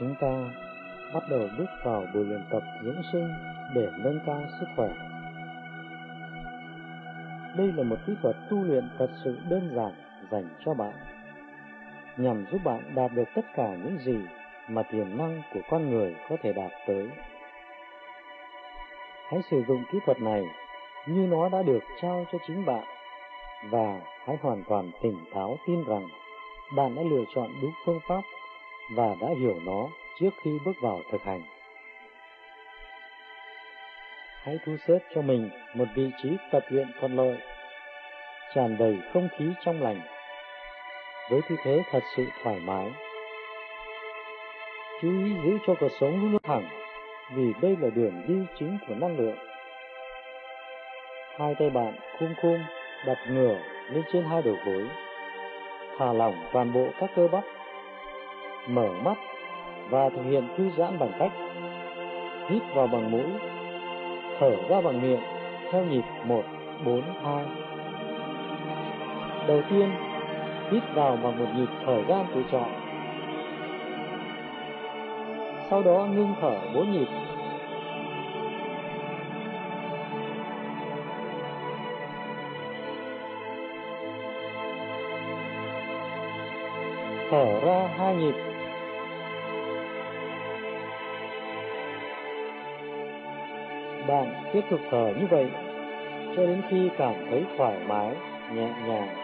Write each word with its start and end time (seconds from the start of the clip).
chúng 0.00 0.14
ta 0.20 0.28
bắt 1.14 1.22
đầu 1.30 1.48
bước 1.58 1.66
vào 1.84 2.06
buổi 2.14 2.24
luyện 2.24 2.44
tập 2.50 2.62
dưỡng 2.84 3.02
sinh 3.12 3.28
để 3.74 3.88
nâng 3.98 4.20
cao 4.26 4.42
sức 4.60 4.66
khỏe. 4.76 4.88
Đây 7.56 7.72
là 7.72 7.82
một 7.82 7.96
kỹ 8.06 8.12
thuật 8.22 8.36
tu 8.50 8.64
luyện 8.64 8.88
thật 8.98 9.10
sự 9.24 9.38
đơn 9.50 9.70
giản 9.76 9.92
dành 10.30 10.48
cho 10.64 10.74
bạn, 10.74 10.92
nhằm 12.16 12.46
giúp 12.52 12.58
bạn 12.64 12.94
đạt 12.94 13.12
được 13.12 13.28
tất 13.34 13.44
cả 13.56 13.74
những 13.74 13.98
gì 13.98 14.18
mà 14.68 14.82
tiềm 14.82 15.18
năng 15.18 15.42
của 15.54 15.60
con 15.70 15.90
người 15.90 16.14
có 16.28 16.36
thể 16.42 16.52
đạt 16.52 16.70
tới. 16.86 17.08
Hãy 19.30 19.40
sử 19.50 19.64
dụng 19.68 19.84
kỹ 19.92 19.98
thuật 20.06 20.20
này 20.20 20.44
như 21.06 21.26
nó 21.26 21.48
đã 21.48 21.62
được 21.62 21.80
trao 22.02 22.26
cho 22.32 22.38
chính 22.46 22.66
bạn 22.66 22.84
và 23.70 24.00
hãy 24.26 24.36
hoàn 24.42 24.64
toàn 24.68 24.90
tỉnh 25.02 25.16
táo 25.34 25.56
tin 25.66 25.84
rằng 25.84 26.08
bạn 26.76 26.94
đã 26.94 27.02
lựa 27.02 27.24
chọn 27.34 27.48
đúng 27.62 27.72
phương 27.86 28.00
pháp 28.08 28.20
và 28.90 29.14
đã 29.20 29.28
hiểu 29.40 29.56
nó 29.64 29.88
trước 30.20 30.30
khi 30.42 30.50
bước 30.64 30.76
vào 30.82 31.00
thực 31.12 31.22
hành. 31.22 31.42
Hãy 34.42 34.58
thu 34.66 34.76
xếp 34.88 34.98
cho 35.14 35.22
mình 35.22 35.50
một 35.74 35.84
vị 35.94 36.10
trí 36.22 36.28
tập 36.52 36.62
luyện 36.68 36.92
thuận 37.00 37.16
lợi, 37.16 37.38
tràn 38.54 38.76
đầy 38.78 38.98
không 39.12 39.28
khí 39.38 39.44
trong 39.64 39.82
lành, 39.82 40.00
với 41.30 41.40
tư 41.48 41.56
thế 41.64 41.82
thật 41.90 42.02
sự 42.16 42.24
thoải 42.42 42.60
mái. 42.60 42.90
Chú 45.02 45.08
ý 45.08 45.32
giữ 45.44 45.58
cho 45.66 45.74
cuộc 45.80 45.92
sống 46.00 46.32
luôn 46.32 46.38
thẳng, 46.42 46.68
vì 47.34 47.52
đây 47.62 47.76
là 47.80 47.88
đường 47.94 48.22
đi 48.28 48.34
chính 48.58 48.78
của 48.88 48.94
năng 48.94 49.18
lượng. 49.18 49.36
Hai 51.38 51.54
tay 51.58 51.70
bạn 51.70 51.94
khum 52.18 52.34
khum 52.42 52.58
đặt 53.06 53.18
ngửa 53.28 53.58
lên 53.90 54.02
trên 54.12 54.24
hai 54.24 54.42
đầu 54.42 54.56
gối, 54.66 54.86
thả 55.98 56.12
lỏng 56.12 56.34
toàn 56.52 56.72
bộ 56.72 56.86
các 57.00 57.10
cơ 57.16 57.28
bắp, 57.28 57.44
mở 58.68 58.88
mắt 59.04 59.18
và 59.90 60.08
thực 60.08 60.22
hiện 60.30 60.48
thư 60.56 60.70
giãn 60.76 60.98
bằng 60.98 61.12
cách 61.18 61.32
hít 62.48 62.62
vào 62.74 62.86
bằng 62.86 63.10
mũi, 63.10 63.30
thở 64.40 64.56
ra 64.68 64.80
bằng 64.80 65.02
miệng 65.02 65.20
theo 65.72 65.84
nhịp 65.84 66.02
1, 66.24 66.42
4, 66.84 67.02
2. 67.24 67.44
Đầu 69.48 69.60
tiên, 69.70 69.90
hít 70.70 70.82
vào 70.94 71.18
bằng 71.22 71.38
một 71.38 71.46
nhịp 71.56 71.68
thở 71.86 72.02
ra 72.08 72.24
tự 72.34 72.42
chọn. 72.52 72.70
Sau 75.70 75.82
đó 75.82 76.06
ngưng 76.10 76.34
thở 76.40 76.56
4 76.74 76.92
nhịp. 76.92 77.08
Thở 87.30 87.60
ra 87.64 87.88
hai 87.98 88.14
nhịp 88.14 88.49
Bạn 94.10 94.50
tiếp 94.52 94.60
tục 94.70 94.80
thở 94.90 95.12
như 95.20 95.26
vậy 95.30 95.46
cho 96.36 96.46
đến 96.46 96.62
khi 96.70 96.88
cảm 96.98 97.14
thấy 97.30 97.44
thoải 97.56 97.78
mái, 97.88 98.14
nhẹ 98.54 98.68
nhàng. 98.86 99.19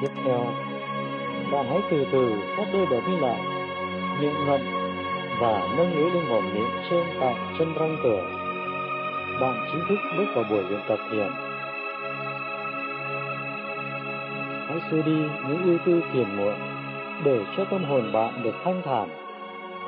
Tiếp 0.00 0.10
theo, 0.24 0.44
bạn 1.52 1.66
hãy 1.68 1.80
từ 1.90 2.06
từ 2.12 2.32
các 2.56 2.66
đôi 2.72 2.86
đầu 2.90 3.00
mi 3.00 3.16
lại, 3.16 3.40
miệng 4.20 4.46
ngậm 4.46 4.60
và 5.40 5.68
nâng 5.76 5.94
lưỡi 5.94 6.10
lên 6.10 6.24
mồm 6.28 6.44
miệng 6.54 6.70
trên 6.90 7.04
tại 7.20 7.34
chân 7.58 7.74
răng 7.74 7.96
cửa. 8.02 8.22
Bạn 9.40 9.66
chính 9.72 9.80
thức 9.88 9.98
bước 10.16 10.24
vào 10.34 10.44
buổi 10.50 10.62
luyện 10.62 10.80
tập 10.88 10.98
thiền. 11.10 11.28
Hãy 14.68 14.80
xua 14.90 15.02
đi 15.02 15.16
những 15.48 15.62
ưu 15.64 15.78
tư 15.86 16.02
phiền 16.12 16.36
muộn 16.36 16.54
để 17.24 17.40
cho 17.56 17.64
tâm 17.64 17.84
hồn 17.84 18.12
bạn 18.12 18.42
được 18.42 18.54
thanh 18.64 18.82
thản, 18.84 19.08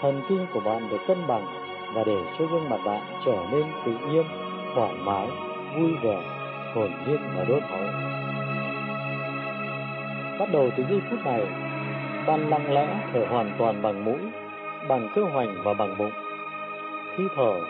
thần 0.03 0.23
kinh 0.29 0.47
của 0.53 0.61
bạn 0.61 0.89
được 0.91 1.01
cân 1.07 1.27
bằng 1.27 1.47
và 1.95 2.05
để 2.05 2.17
cho 2.39 2.47
gương 2.47 2.69
mặt 2.69 2.79
bạn 2.85 3.01
trở 3.25 3.37
nên 3.53 3.65
tự 3.85 3.93
nhiên, 4.11 4.25
thoải 4.75 4.93
mái, 5.05 5.29
vui 5.77 5.93
vẻ, 6.03 6.23
hồn 6.75 6.91
nhiên 7.07 7.19
và 7.37 7.45
đốt 7.45 7.63
máu. 7.71 8.22
Đầu 10.53 10.71
từ 10.77 10.85
giây 10.91 11.01
phút 11.11 11.19
này, 11.25 11.43
bạn 12.27 12.51
lặng 12.51 12.75
lẽ 12.75 12.87
thở 13.13 13.27
hoàn 13.31 13.51
toàn 13.59 13.83
bằng 13.83 14.05
mũi, 14.05 14.19
bằng 14.89 15.09
cơ 15.15 15.23
hoành 15.23 15.55
và 15.65 15.75
bằng 15.75 15.99
bụng. 15.99 16.11
Khi 17.17 17.25
thở, 17.37 17.61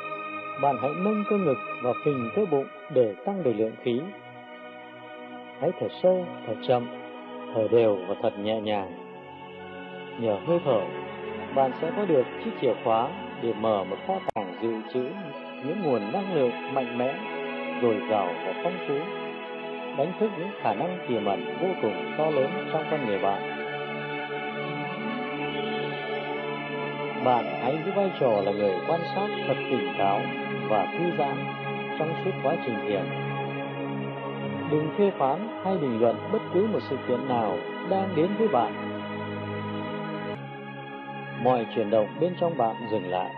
bạn 0.62 0.76
hãy 0.82 0.90
nâng 1.04 1.24
cơ 1.30 1.38
ngực 1.38 1.58
và 1.82 1.92
phình 2.04 2.30
cơ 2.36 2.44
bụng 2.50 2.66
để 2.94 3.14
tăng 3.24 3.42
được 3.42 3.52
lượng 3.56 3.72
khí. 3.82 4.00
Hãy 5.60 5.70
thở 5.80 5.88
sâu, 6.02 6.26
thở 6.46 6.54
chậm, 6.68 6.86
thở 7.54 7.68
đều 7.70 7.98
và 8.08 8.14
thật 8.22 8.38
nhẹ 8.38 8.60
nhàng. 8.60 8.92
Nhờ 10.20 10.38
hơi 10.46 10.60
thở, 10.64 10.80
bạn 11.54 11.70
sẽ 11.80 11.90
có 11.96 12.04
được 12.04 12.26
chiếc 12.44 12.50
chìa 12.60 12.74
khóa 12.84 13.08
để 13.42 13.52
mở 13.60 13.84
một 13.84 13.96
kho 14.06 14.14
tàng 14.34 14.54
dự 14.62 14.72
trữ 14.94 15.04
những 15.64 15.82
nguồn 15.82 16.12
năng 16.12 16.34
lượng 16.34 16.74
mạnh 16.74 16.98
mẽ, 16.98 17.14
dồi 17.82 17.96
dào 18.10 18.26
và 18.46 18.54
phong 18.64 18.78
phú 18.88 19.21
đánh 19.96 20.12
thức 20.20 20.30
những 20.38 20.50
khả 20.62 20.74
năng 20.74 20.98
tiềm 21.08 21.24
ẩn 21.24 21.58
vô 21.60 21.68
cùng 21.82 22.14
to 22.18 22.30
lớn 22.30 22.68
trong 22.72 22.84
con 22.90 23.06
người 23.06 23.18
bạn. 23.18 23.62
Bạn 27.24 27.44
hãy 27.62 27.78
giữ 27.84 27.92
vai 27.92 28.10
trò 28.20 28.30
là 28.44 28.52
người 28.52 28.74
quan 28.88 29.00
sát 29.14 29.28
thật 29.46 29.54
tỉnh 29.70 29.94
táo 29.98 30.20
và 30.68 30.86
thư 30.98 31.16
giãn 31.18 31.44
trong 31.98 32.14
suốt 32.24 32.30
quá 32.42 32.56
trình 32.66 32.76
thiền. 32.88 33.02
Đừng 34.70 34.90
phê 34.98 35.10
phán 35.18 35.48
hay 35.64 35.76
bình 35.76 36.00
luận 36.00 36.16
bất 36.32 36.42
cứ 36.54 36.66
một 36.72 36.80
sự 36.90 36.96
kiện 37.08 37.28
nào 37.28 37.58
đang 37.90 38.16
đến 38.16 38.28
với 38.38 38.48
bạn. 38.48 38.72
Mọi 41.44 41.66
chuyển 41.74 41.90
động 41.90 42.08
bên 42.20 42.34
trong 42.40 42.58
bạn 42.58 42.76
dừng 42.90 43.10
lại. 43.10 43.30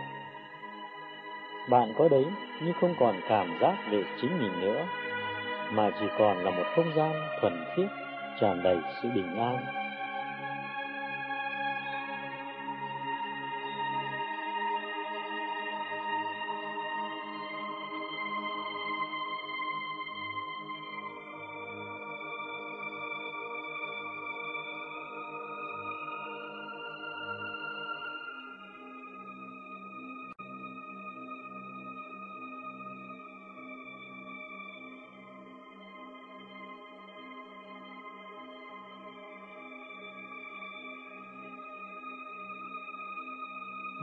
Bạn 1.69 1.93
có 1.97 2.07
đấy 2.09 2.25
nhưng 2.61 2.73
không 2.81 2.95
còn 2.99 3.15
cảm 3.29 3.47
giác 3.61 3.75
về 3.91 4.03
chính 4.21 4.39
mình 4.39 4.61
nữa 4.61 4.85
mà 5.71 5.89
chỉ 5.99 6.05
còn 6.17 6.37
là 6.37 6.51
một 6.51 6.63
không 6.75 6.91
gian 6.95 7.11
thuần 7.41 7.53
khiết 7.75 7.87
tràn 8.41 8.63
đầy 8.63 8.77
sự 9.01 9.09
bình 9.15 9.37
an. 9.37 9.84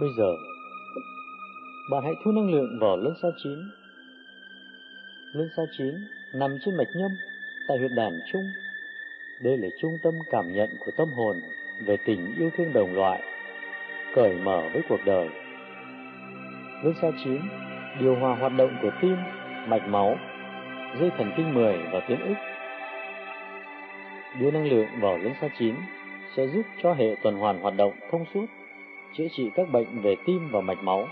Bây 0.02 0.10
giờ, 0.16 0.37
bạn 1.90 2.02
hãy 2.04 2.14
thu 2.25 2.32
năng 2.32 2.50
lượng 2.50 2.78
vào 2.81 2.96
luân 2.96 3.14
sao 3.22 3.31
chín. 3.43 3.58
Luân 5.32 5.49
sao 5.56 5.66
chín 5.78 5.94
nằm 6.34 6.58
trên 6.64 6.76
mạch 6.76 6.88
nhâm 6.96 7.10
tại 7.69 7.78
huyệt 7.78 7.90
đàn 7.96 8.20
trung. 8.32 8.43
Đây 9.40 9.56
là 9.56 9.69
trung 9.81 9.99
tâm 10.02 10.14
cảm 10.31 10.52
nhận 10.52 10.69
của 10.84 10.93
tâm 10.96 11.08
hồn 11.12 11.37
về 11.87 11.96
tình 11.96 12.34
yêu 12.38 12.50
thương 12.56 12.72
đồng 12.72 12.94
loại, 12.94 13.22
cởi 14.14 14.34
mở 14.34 14.69
với 14.72 14.82
cuộc 14.88 15.00
đời. 15.04 15.28
Luân 16.82 16.94
sao 17.00 17.12
chín 17.25 17.40
điều 18.00 18.14
hòa 18.14 18.37
hoạt 18.37 18.52
động 18.56 18.76
của 18.82 18.90
tim, 19.02 19.16
mạch 19.66 19.88
máu, 19.88 20.19
dây 21.00 21.10
thần 21.19 21.32
kinh 21.37 21.55
10 21.55 21.78
và 21.93 22.00
tuyến 22.08 22.20
ức. 22.20 22.37
Đưa 24.40 24.50
năng 24.50 24.69
lượng 24.70 24.88
vào 25.00 25.19
luân 25.19 25.34
xa 25.40 25.48
chín 25.58 25.75
sẽ 26.37 26.46
giúp 26.46 26.62
cho 26.82 26.94
hệ 26.94 27.16
tuần 27.22 27.34
hoàn 27.34 27.60
hoạt 27.60 27.75
động 27.76 27.93
thông 28.10 28.25
suốt, 28.34 28.46
chữa 29.17 29.29
trị 29.29 29.50
các 29.55 29.73
bệnh 29.73 30.00
về 30.03 30.17
tim 30.26 30.49
và 30.50 30.61
mạch 30.61 30.85
máu. 30.85 31.09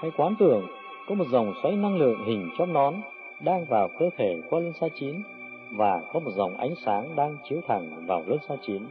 Hãy 0.00 0.10
quán 0.16 0.34
tưởng, 0.38 0.66
có 1.08 1.14
một 1.14 1.26
dòng 1.28 1.54
xoáy 1.62 1.76
năng 1.76 1.96
lượng 1.96 2.24
hình 2.24 2.50
chóp 2.58 2.68
nón 2.68 2.94
đang 3.40 3.64
vào 3.64 3.88
cơ 3.98 4.10
thể 4.16 4.40
qua 4.50 4.60
luân 4.60 4.72
xa 4.72 4.86
chín 4.94 5.22
và 5.70 6.02
có 6.12 6.20
một 6.20 6.30
dòng 6.30 6.56
ánh 6.56 6.74
sáng 6.84 7.16
đang 7.16 7.36
chiếu 7.48 7.60
thẳng 7.68 8.06
vào 8.06 8.22
luân 8.26 8.40
xa 8.48 8.54
chín. 8.66 8.86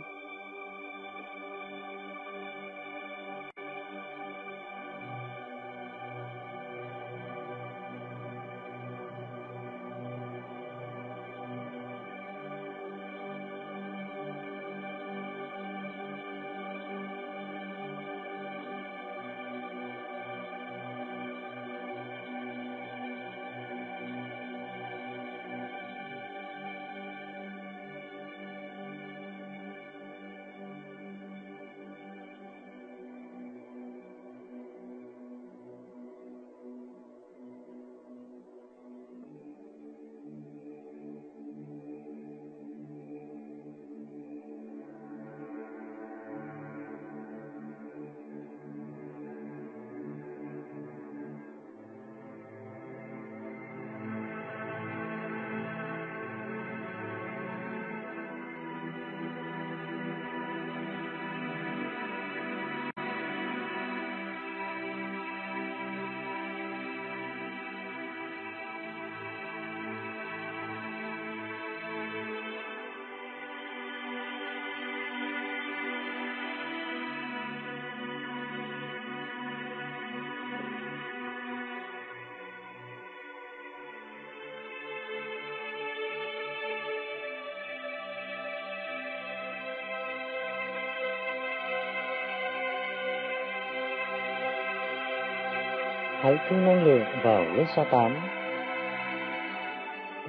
Hãy 96.44 96.60
năng 96.60 96.84
lượng 96.84 97.06
vào 97.24 97.44
lớp 97.44 97.66
sa 97.76 97.84
tám. 97.84 98.16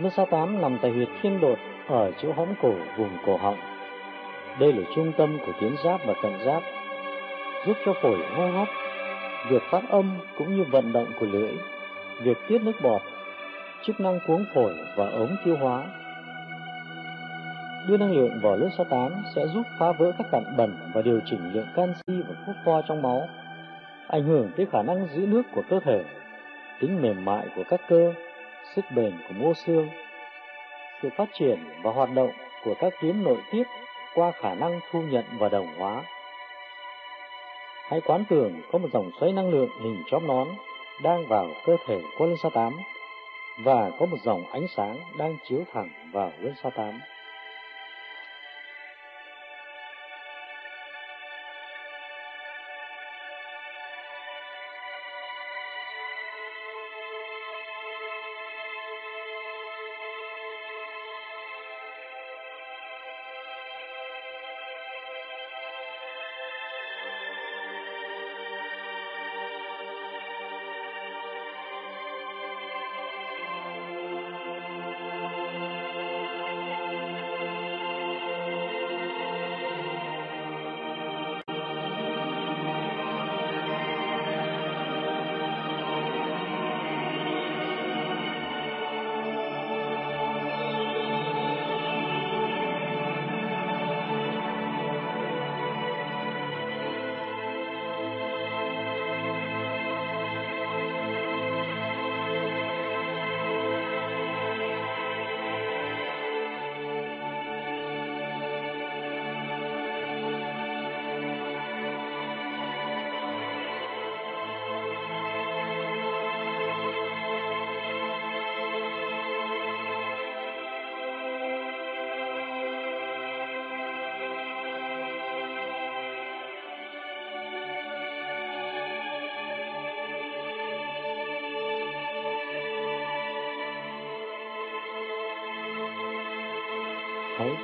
Lớp 0.00 0.10
sa 0.16 0.24
tám 0.30 0.60
nằm 0.60 0.78
tại 0.82 0.90
huyệt 0.90 1.08
thiên 1.22 1.40
đột 1.40 1.58
ở 1.88 2.10
chỗ 2.22 2.32
hõm 2.36 2.48
cổ 2.62 2.72
vùng 2.96 3.16
cổ 3.26 3.36
họng. 3.36 3.58
Đây 4.58 4.72
là 4.72 4.82
trung 4.94 5.12
tâm 5.16 5.38
của 5.46 5.52
tuyến 5.60 5.74
giáp 5.84 6.00
và 6.06 6.14
cận 6.22 6.32
giáp, 6.44 6.62
giúp 7.66 7.76
cho 7.86 7.92
phổi 8.02 8.18
hô 8.36 8.50
hấp, 8.50 8.68
việc 9.50 9.62
phát 9.70 9.82
âm 9.90 10.18
cũng 10.38 10.56
như 10.56 10.64
vận 10.70 10.92
động 10.92 11.06
của 11.20 11.26
lưỡi, 11.26 11.52
việc 12.22 12.38
tiết 12.48 12.62
nước 12.62 12.80
bọt, 12.82 13.00
chức 13.82 14.00
năng 14.00 14.20
cuống 14.26 14.44
phổi 14.54 14.72
và 14.96 15.06
ống 15.06 15.36
tiêu 15.44 15.56
hóa. 15.56 15.84
Đưa 17.88 17.96
năng 17.96 18.12
lượng 18.12 18.40
vào 18.42 18.56
lớp 18.56 18.68
sa 18.78 18.84
tám 18.84 19.12
sẽ 19.34 19.46
giúp 19.46 19.62
phá 19.78 19.92
vỡ 19.92 20.12
các 20.18 20.26
cặn 20.32 20.56
bẩn 20.56 20.76
và 20.94 21.02
điều 21.02 21.20
chỉnh 21.24 21.52
lượng 21.52 21.66
canxi 21.76 22.22
và 22.28 22.34
phốt 22.46 22.56
pho 22.64 22.82
trong 22.88 23.02
máu 23.02 23.28
ảnh 24.08 24.24
hưởng 24.24 24.50
tới 24.56 24.66
khả 24.72 24.82
năng 24.82 25.08
giữ 25.14 25.26
nước 25.26 25.42
của 25.54 25.62
cơ 25.70 25.80
thể, 25.84 26.04
tính 26.80 27.02
mềm 27.02 27.24
mại 27.24 27.46
của 27.56 27.62
các 27.68 27.80
cơ, 27.88 28.12
sức 28.74 28.84
bền 28.94 29.12
của 29.28 29.34
mô 29.34 29.54
xương, 29.54 29.88
sự 31.02 31.08
phát 31.16 31.28
triển 31.32 31.58
và 31.82 31.92
hoạt 31.92 32.08
động 32.14 32.30
của 32.64 32.74
các 32.80 32.92
tuyến 33.02 33.22
nội 33.22 33.38
tiết 33.52 33.66
qua 34.14 34.30
khả 34.30 34.54
năng 34.54 34.80
thu 34.90 35.02
nhận 35.02 35.24
và 35.38 35.48
đồng 35.48 35.66
hóa. 35.78 36.02
Hãy 37.90 38.00
quán 38.00 38.24
tưởng 38.28 38.62
có 38.72 38.78
một 38.78 38.88
dòng 38.92 39.10
xoáy 39.20 39.32
năng 39.32 39.50
lượng 39.50 39.70
hình 39.82 40.02
chóp 40.10 40.22
nón 40.22 40.48
đang 41.02 41.26
vào 41.26 41.46
cơ 41.66 41.76
thể 41.86 42.00
của 42.18 42.26
lân 42.26 42.36
sa 42.42 42.48
tám 42.54 42.72
và 43.58 43.90
có 43.98 44.06
một 44.06 44.16
dòng 44.24 44.44
ánh 44.52 44.66
sáng 44.76 44.96
đang 45.18 45.36
chiếu 45.44 45.60
thẳng 45.72 45.88
vào 46.12 46.32
lân 46.40 46.54
sa 46.62 46.70
tám. 46.70 47.00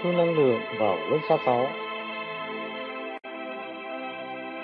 Thu 0.02 0.12
năng 0.12 0.38
lượng 0.38 0.60
vào 0.78 0.96
lớp 1.10 1.18
xa 1.28 1.36
sáu. 1.46 1.66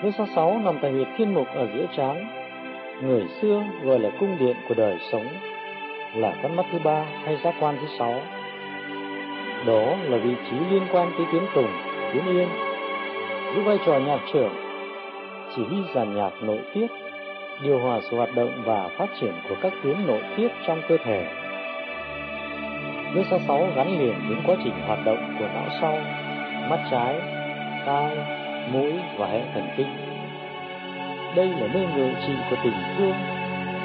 Lớp 0.03 0.11
xa 0.17 0.25
sáu 0.35 0.59
nằm 0.63 0.79
tại 0.81 0.91
huyệt 0.91 1.07
thiên 1.17 1.33
mục 1.33 1.47
ở 1.55 1.67
giữa 1.73 1.85
trán, 1.97 2.27
người 3.01 3.23
xưa 3.41 3.63
gọi 3.83 3.99
là 3.99 4.09
cung 4.19 4.37
điện 4.39 4.55
của 4.67 4.75
đời 4.75 4.97
sống, 5.11 5.25
là 6.15 6.33
con 6.43 6.55
mắt 6.55 6.65
thứ 6.71 6.79
ba 6.83 7.05
hay 7.25 7.37
giác 7.43 7.55
quan 7.59 7.77
thứ 7.81 7.87
sáu. 7.99 8.21
Đó 9.65 9.95
là 10.03 10.17
vị 10.17 10.35
trí 10.49 10.57
liên 10.69 10.83
quan 10.91 11.11
tới 11.17 11.25
tuyến 11.31 11.43
tùng, 11.55 11.71
tuyến 12.13 12.25
yên, 12.25 12.47
giữ 13.55 13.61
vai 13.61 13.77
trò 13.85 13.99
nhạc 13.99 14.19
trưởng, 14.33 14.53
chỉ 15.55 15.63
huy 15.63 15.77
giàn 15.93 16.15
nhạc 16.15 16.31
nội 16.41 16.59
tiết, 16.73 16.87
điều 17.63 17.79
hòa 17.79 17.99
sự 18.09 18.17
hoạt 18.17 18.35
động 18.35 18.61
và 18.65 18.89
phát 18.97 19.07
triển 19.21 19.33
của 19.49 19.55
các 19.61 19.73
tuyến 19.83 20.07
nội 20.07 20.21
tiết 20.37 20.47
trong 20.67 20.81
cơ 20.89 20.97
thể. 20.97 21.46
Lưỡi 23.13 23.23
xa 23.31 23.37
sáu 23.47 23.67
gắn 23.75 23.99
liền 23.99 24.29
đến 24.29 24.37
quá 24.45 24.55
trình 24.63 24.73
hoạt 24.87 25.05
động 25.05 25.35
của 25.39 25.47
não 25.53 25.67
sau, 25.81 25.97
mắt 26.69 26.79
trái, 26.91 27.15
tai, 27.85 28.17
mũi 28.73 28.93
và 29.17 29.27
hệ 29.27 29.41
thần 29.53 29.67
kinh. 29.77 29.87
Đây 31.35 31.47
là 31.47 31.67
nơi 31.73 31.87
ngự 31.95 32.09
trị 32.27 32.33
của 32.49 32.55
tình 32.63 32.73
thương, 32.97 33.13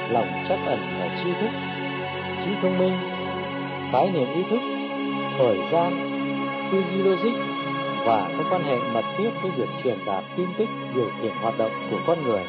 lòng 0.09 0.27
chắc 0.49 0.59
ẩn 0.65 0.79
và 0.99 1.17
tri 1.23 1.29
thức, 1.41 1.49
trí 2.45 2.51
thông 2.61 2.77
minh, 2.77 2.97
khái 3.91 4.11
niệm 4.11 4.33
ý 4.35 4.43
thức, 4.49 4.59
thời 5.37 5.57
gian, 5.71 6.09
tư 6.71 6.83
duy 6.91 6.97
logic 6.97 7.39
và 8.05 8.29
các 8.37 8.45
quan 8.51 8.63
hệ 8.63 8.77
mật 8.93 9.05
thiết 9.17 9.29
với 9.41 9.51
việc 9.51 9.69
truyền 9.83 9.97
đạt 10.05 10.23
tin 10.37 10.47
tức 10.57 10.69
điều 10.95 11.09
khiển 11.21 11.31
hoạt 11.41 11.57
động 11.57 11.71
của 11.91 11.97
con 12.07 12.23
người. 12.23 12.43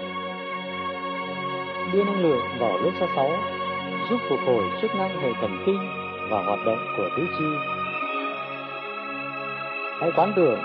Đưa 1.93 2.04
năng 2.04 2.23
lượng 2.23 2.43
vào 2.59 2.78
lớp 2.78 2.90
xa 3.00 3.07
6 3.16 3.31
giúp 4.11 4.19
phục 4.28 4.38
hồi 4.47 4.64
chức 4.83 4.95
năng 4.95 5.21
hệ 5.21 5.33
thần 5.40 5.62
kinh 5.66 6.03
và 6.35 6.43
hoạt 6.43 6.67
động 6.67 6.87
của 6.97 7.09
tứ 7.17 7.23
chi. 7.38 7.45
Hãy 10.00 10.12
quán 10.17 10.33
tưởng 10.37 10.59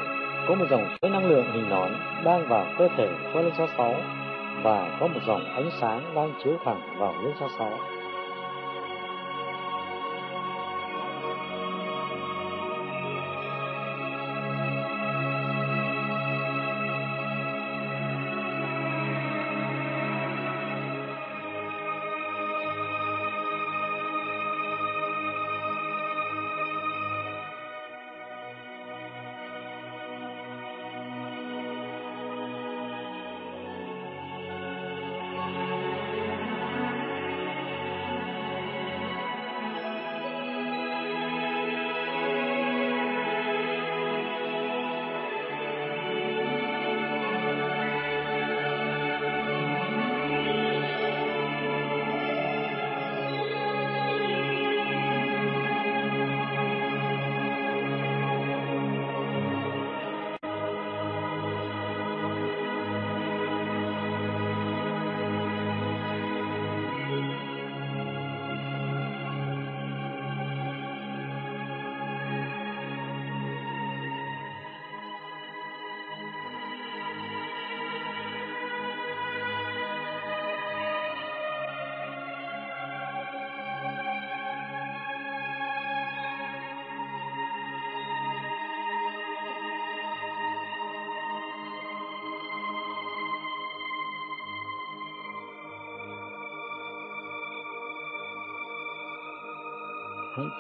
có 0.47 0.55
một 0.55 0.65
dòng 0.69 0.85
chuỗi 1.01 1.11
năng 1.11 1.29
lượng 1.29 1.45
hình 1.53 1.69
nón 1.69 1.91
đang 2.23 2.47
vào 2.47 2.65
cơ 2.77 2.87
thể 2.97 3.09
qua 3.33 3.41
lớp 3.41 3.51
số 3.57 3.67
6 3.77 3.95
và 4.63 4.97
có 4.99 5.07
một 5.07 5.19
dòng 5.27 5.45
ánh 5.55 5.69
sáng 5.81 6.01
đang 6.15 6.33
chiếu 6.43 6.53
thẳng 6.65 6.81
vào 6.99 7.13
lớp 7.23 7.31
số 7.39 7.47
6. 7.59 7.71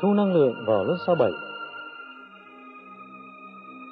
Thu 0.09 0.15
năng 0.15 0.33
lượng 0.33 0.65
vào 0.65 0.83
lớp 0.83 0.97
sao 1.05 1.15
bảy. 1.15 1.31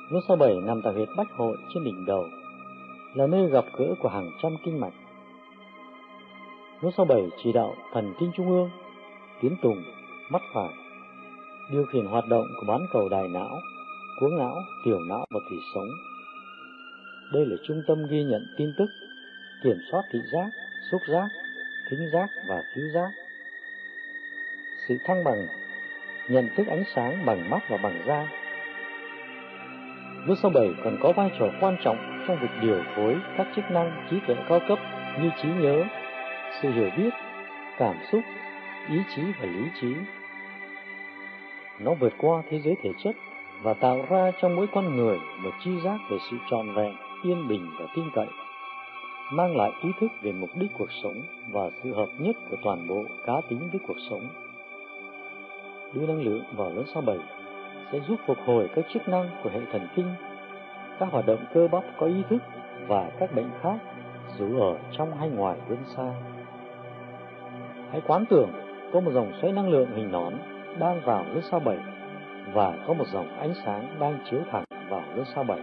Lớp 0.10 0.20
sao 0.28 0.38
bảy 0.38 0.56
nằm 0.66 0.82
tại 0.82 0.94
huyệt 0.94 1.10
bách 1.18 1.28
hội 1.38 1.58
trên 1.74 1.84
đỉnh 1.84 2.06
đầu, 2.06 2.30
là 3.14 3.28
nơi 3.28 3.50
gặp 3.50 3.66
gỡ 3.78 3.86
của 4.00 4.10
hàng 4.10 4.32
trăm 4.44 4.56
kinh 4.66 4.80
mạch. 4.80 4.94
Lớp 6.82 6.90
sao 6.98 7.06
bảy 7.06 7.30
chỉ 7.44 7.52
đạo 7.54 7.76
thần 7.94 8.14
kinh 8.20 8.32
trung 8.38 8.50
ương, 8.50 8.70
tiến 9.42 9.56
tùng, 9.62 9.84
mắt 10.32 10.42
phải, 10.54 10.70
điều 11.72 11.86
khiển 11.86 12.06
hoạt 12.06 12.28
động 12.28 12.46
của 12.60 12.66
bán 12.68 12.82
cầu 12.94 13.10
đài 13.10 13.28
não, 13.28 13.60
cuống 14.20 14.38
não, 14.38 14.56
tiểu 14.86 15.00
não 15.10 15.26
và 15.30 15.40
thủy 15.50 15.58
sống. 15.76 15.90
Đây 17.34 17.46
là 17.46 17.56
trung 17.68 17.82
tâm 17.88 18.08
ghi 18.10 18.24
nhận 18.24 18.42
tin 18.58 18.74
tức, 18.78 18.88
kiểm 19.64 19.78
soát 19.92 20.02
thị 20.12 20.20
giác, 20.34 20.50
xúc 20.92 21.02
giác, 21.08 21.28
thính 21.90 22.10
giác 22.14 22.28
và 22.50 22.64
cứu 22.76 22.86
giác. 22.94 23.10
Sự 24.88 24.98
thăng 25.06 25.24
bằng 25.24 25.48
nhận 26.28 26.50
thức 26.56 26.68
ánh 26.68 26.84
sáng 26.96 27.26
bằng 27.26 27.50
mắt 27.50 27.60
và 27.70 27.78
bằng 27.78 28.02
da. 28.08 28.28
Nút 30.28 30.38
số 30.38 30.50
7 30.50 30.70
còn 30.84 30.98
có 31.02 31.12
vai 31.12 31.30
trò 31.40 31.46
quan 31.62 31.78
trọng 31.84 32.24
trong 32.28 32.38
việc 32.42 32.48
điều 32.62 32.84
phối 32.96 33.16
các 33.38 33.48
chức 33.56 33.72
năng 33.72 34.08
trí 34.10 34.20
tuệ 34.28 34.36
cao 34.50 34.60
cấp 34.68 34.80
như 35.22 35.30
trí 35.42 35.50
nhớ, 35.60 35.84
sự 36.62 36.72
hiểu 36.72 36.90
biết, 36.98 37.10
cảm 37.78 37.96
xúc, 38.12 38.22
ý 38.90 38.98
chí 39.16 39.22
và 39.40 39.46
lý 39.46 39.64
trí. 39.82 39.94
Nó 41.80 41.94
vượt 41.94 42.14
qua 42.18 42.42
thế 42.50 42.60
giới 42.60 42.76
thể 42.84 42.90
chất 43.04 43.16
và 43.62 43.74
tạo 43.74 44.06
ra 44.10 44.32
trong 44.42 44.56
mỗi 44.56 44.68
con 44.68 44.96
người 44.96 45.18
một 45.44 45.52
chi 45.64 45.72
giác 45.84 45.98
về 46.10 46.18
sự 46.32 46.38
trọn 46.50 46.74
vẹn, 46.76 46.96
yên 47.24 47.48
bình 47.48 47.70
và 47.80 47.86
tin 47.96 48.06
cậy, 48.14 48.28
mang 49.32 49.58
lại 49.58 49.72
ý 49.84 49.90
thức 50.00 50.12
về 50.22 50.32
mục 50.32 50.50
đích 50.56 50.72
cuộc 50.78 50.92
sống 51.04 51.22
và 51.52 51.70
sự 51.84 51.94
hợp 51.94 52.10
nhất 52.20 52.36
của 52.50 52.58
toàn 52.64 52.88
bộ 52.88 53.04
cá 53.26 53.34
tính 53.50 53.70
với 53.72 53.80
cuộc 53.88 53.98
sống 54.10 54.28
đưa 55.98 56.08
năng 56.08 56.22
lượng 56.22 56.44
vào 56.56 56.70
lớp 56.70 56.84
so 56.94 57.01
7 57.01 57.18
sẽ 57.92 58.00
giúp 58.08 58.16
phục 58.25 58.38
hồi 58.46 58.70
các 58.75 58.86
chức 58.94 59.08
năng 59.08 59.30
của 59.44 59.50
hệ 59.50 59.60
thần 59.72 59.88
kinh, 59.96 60.13
các 61.00 61.10
hoạt 61.12 61.25
động 61.25 61.46
cơ 61.54 61.68
bắp 61.68 61.84
có 61.98 62.06
ý 62.06 62.24
thức 62.30 62.42
và 62.88 63.12
các 63.20 63.36
bệnh 63.36 63.50
khác 63.62 63.77
dù 64.38 64.60
ở 64.60 64.77
trong 64.92 65.18
hay 65.18 65.30
ngoài 65.30 65.58
vươn 65.68 65.77
xa. 65.96 66.13
Hãy 67.92 68.01
quán 68.08 68.25
tưởng 68.30 68.50
có 68.94 69.00
một 69.00 69.12
dòng 69.12 69.32
xoáy 69.42 69.54
năng 69.54 69.70
lượng 69.70 69.89
hình 69.96 70.12
nón 70.12 70.34
đang 70.80 71.01
vào 71.06 71.25
lớp 71.34 71.42
sao 71.51 71.60
7 71.60 71.77
và 72.54 72.74
có 72.88 72.94
một 72.94 73.08
dòng 73.08 73.27
ánh 73.39 73.54
sáng 73.66 73.96
đang 74.00 74.20
chiếu 74.30 74.39
thẳng 74.51 74.63
vào 74.89 75.01
lớp 75.16 75.24
sao 75.36 75.44
7. 75.44 75.60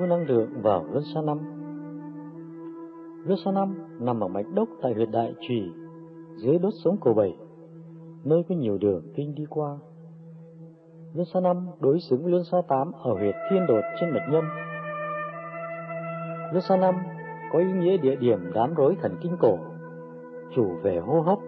phương 0.00 0.08
năng 0.08 0.26
lượng 0.26 0.62
vào 0.62 0.84
luân 0.90 1.04
xa 1.14 1.20
năm. 1.20 1.38
Luân 3.26 3.38
xa 3.44 3.52
năm 3.52 3.74
nằm 4.00 4.20
ở 4.20 4.28
mạch 4.28 4.46
đốc 4.54 4.68
tại 4.82 4.92
huyệt 4.94 5.08
đại 5.12 5.34
trì 5.40 5.72
dưới 6.36 6.58
đốt 6.58 6.72
sống 6.84 6.96
cổ 7.00 7.12
bảy, 7.12 7.36
nơi 8.24 8.42
có 8.48 8.54
nhiều 8.54 8.78
đường 8.78 9.02
kinh 9.14 9.34
đi 9.34 9.44
qua. 9.50 9.78
Luân 11.14 11.26
xa 11.34 11.40
năm 11.40 11.66
đối 11.80 12.00
xứng 12.00 12.22
với 12.22 12.30
luân 12.30 12.44
xa 12.44 12.58
tám 12.68 12.92
ở 12.92 13.12
huyệt 13.12 13.34
thiên 13.50 13.66
đột 13.66 13.80
trên 14.00 14.10
mạch 14.10 14.28
nhâm. 14.30 14.44
Luân 16.52 16.62
xa 16.68 16.76
năm 16.76 16.94
có 17.52 17.58
ý 17.58 17.72
nghĩa 17.72 17.96
địa 17.96 18.16
điểm 18.16 18.38
đám 18.54 18.74
rối 18.74 18.96
thần 19.02 19.16
kinh 19.22 19.36
cổ, 19.40 19.58
chủ 20.56 20.66
về 20.82 20.98
hô 20.98 21.20
hấp 21.20 21.38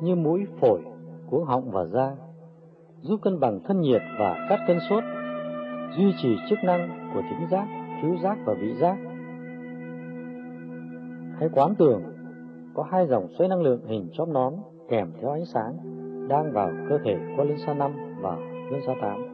như 0.00 0.14
mũi, 0.14 0.46
phổi, 0.60 0.80
cuống 1.30 1.44
họng 1.44 1.70
và 1.70 1.84
da, 1.84 2.16
giúp 3.00 3.20
cân 3.22 3.40
bằng 3.40 3.60
thân 3.64 3.80
nhiệt 3.80 4.02
và 4.18 4.46
các 4.48 4.60
cân 4.66 4.78
sốt, 4.90 5.04
duy 5.96 6.14
trì 6.22 6.36
chức 6.50 6.58
năng 6.64 7.10
của 7.14 7.22
thính 7.30 7.48
giác 7.50 7.81
khứu 8.02 8.16
giác 8.22 8.38
và 8.44 8.54
vị 8.54 8.74
giác. 8.74 8.96
Hãy 11.38 11.48
quán 11.52 11.74
tưởng, 11.78 12.02
có 12.74 12.82
hai 12.82 13.06
dòng 13.06 13.28
xoáy 13.28 13.48
năng 13.48 13.62
lượng 13.62 13.80
hình 13.86 14.08
chóp 14.12 14.28
nón 14.28 14.54
kèm 14.88 15.12
theo 15.20 15.30
ánh 15.30 15.44
sáng 15.44 15.76
đang 16.28 16.52
vào 16.52 16.70
cơ 16.88 16.98
thể 17.04 17.16
qua 17.36 17.44
linh 17.44 17.58
xa 17.58 17.74
5 17.74 17.92
và 18.20 18.36
linh 18.70 18.82
xa 18.86 18.94
8. 19.00 19.31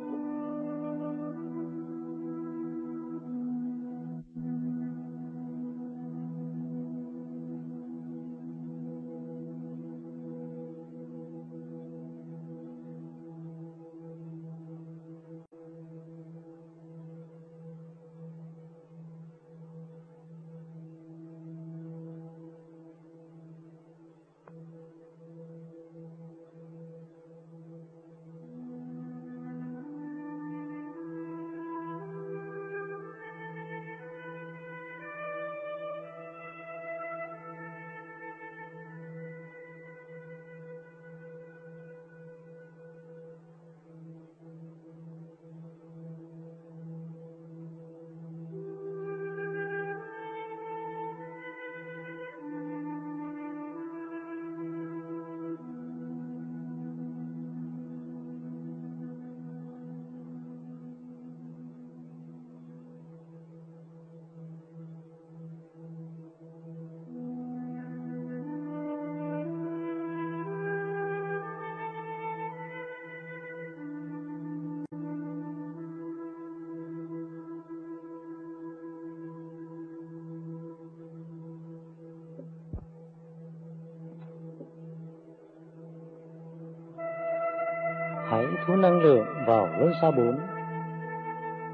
Thu 88.68 88.76
năng 88.76 89.00
lượng 89.00 89.26
vào 89.46 89.68
luân 89.78 89.92
xa 90.02 90.10
bốn. 90.10 90.38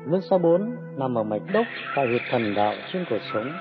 Luân 0.07 0.23
xa 0.23 0.39
bốn 0.39 0.77
nằm 0.97 1.19
ở 1.19 1.23
mạch 1.23 1.43
đốc 1.53 1.67
tại 1.97 2.07
huyệt 2.07 2.23
thần 2.31 2.55
đạo 2.55 2.75
trên 2.93 3.05
cuộc 3.11 3.19
sống, 3.33 3.53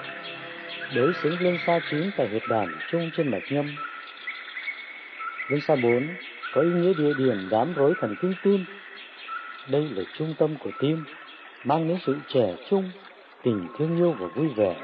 đối 0.95 1.13
xứng 1.13 1.35
luân 1.39 1.57
xa 1.67 1.79
chín 1.91 2.11
tại 2.17 2.27
huyệt 2.27 2.41
đàn 2.49 2.67
trung 2.91 3.09
trên 3.17 3.31
mạch 3.31 3.43
nhâm. 3.49 3.75
Luân 5.49 5.61
xa 5.61 5.75
bốn 5.75 6.07
có 6.53 6.61
ý 6.61 6.69
nghĩa 6.69 6.93
địa 6.93 7.13
điểm 7.17 7.47
đám 7.51 7.73
rối 7.73 7.93
thần 8.01 8.15
kinh 8.21 8.33
tim. 8.43 8.65
Đây 9.69 9.89
là 9.95 10.03
trung 10.17 10.33
tâm 10.37 10.55
của 10.63 10.71
tim, 10.79 11.03
mang 11.63 11.87
đến 11.87 11.97
sự 12.05 12.15
trẻ 12.27 12.55
trung, 12.69 12.91
tình 13.43 13.67
thương 13.77 13.97
yêu 13.97 14.15
và 14.19 14.27
vui 14.35 14.47
vẻ. 14.47 14.75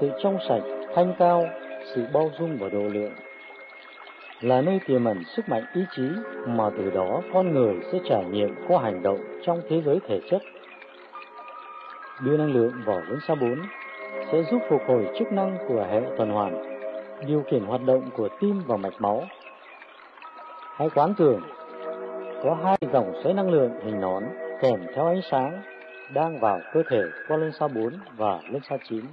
Sự 0.00 0.10
trong 0.22 0.38
sạch, 0.48 0.62
thanh 0.94 1.14
cao, 1.18 1.48
sự 1.94 2.04
bao 2.12 2.30
dung 2.38 2.58
và 2.58 2.68
độ 2.68 2.82
lượng 2.82 3.12
là 4.40 4.60
nơi 4.60 4.80
tiềm 4.86 5.04
ẩn 5.04 5.24
sức 5.24 5.48
mạnh 5.48 5.64
ý 5.74 5.82
chí 5.96 6.02
mà 6.46 6.70
từ 6.78 6.90
đó 6.90 7.22
con 7.32 7.54
người 7.54 7.74
sẽ 7.92 7.98
trải 8.08 8.24
nghiệm 8.24 8.54
qua 8.68 8.82
hành 8.82 9.02
động 9.02 9.18
trong 9.46 9.60
thế 9.68 9.82
giới 9.86 10.00
thể 10.08 10.20
chất. 10.30 10.42
Đưa 12.20 12.36
năng 12.36 12.52
lượng 12.52 12.72
vào 12.84 13.02
vốn 13.08 13.18
sa 13.28 13.34
4 13.34 13.56
sẽ 14.32 14.42
giúp 14.50 14.58
phục 14.68 14.82
hồi 14.88 15.08
chức 15.18 15.32
năng 15.32 15.58
của 15.68 15.86
hệ 15.90 16.00
tuần 16.16 16.30
hoàn, 16.30 16.62
điều 17.26 17.42
khiển 17.50 17.64
hoạt 17.64 17.80
động 17.86 18.10
của 18.16 18.28
tim 18.40 18.62
và 18.66 18.76
mạch 18.76 19.00
máu. 19.00 19.24
Hãy 20.76 20.90
quán 20.94 21.14
tưởng 21.18 21.40
có 22.42 22.56
hai 22.64 22.76
dòng 22.92 23.12
xoáy 23.22 23.34
năng 23.34 23.50
lượng 23.50 23.70
hình 23.84 24.00
nón 24.00 24.24
kèm 24.60 24.80
theo 24.94 25.06
ánh 25.06 25.20
sáng 25.30 25.62
đang 26.14 26.40
vào 26.40 26.60
cơ 26.72 26.82
thể 26.90 27.02
qua 27.28 27.36
lên 27.36 27.52
sao 27.58 27.68
4 27.68 27.92
và 28.16 28.40
lên 28.50 28.62
sao 28.68 28.78
9. 28.88 29.04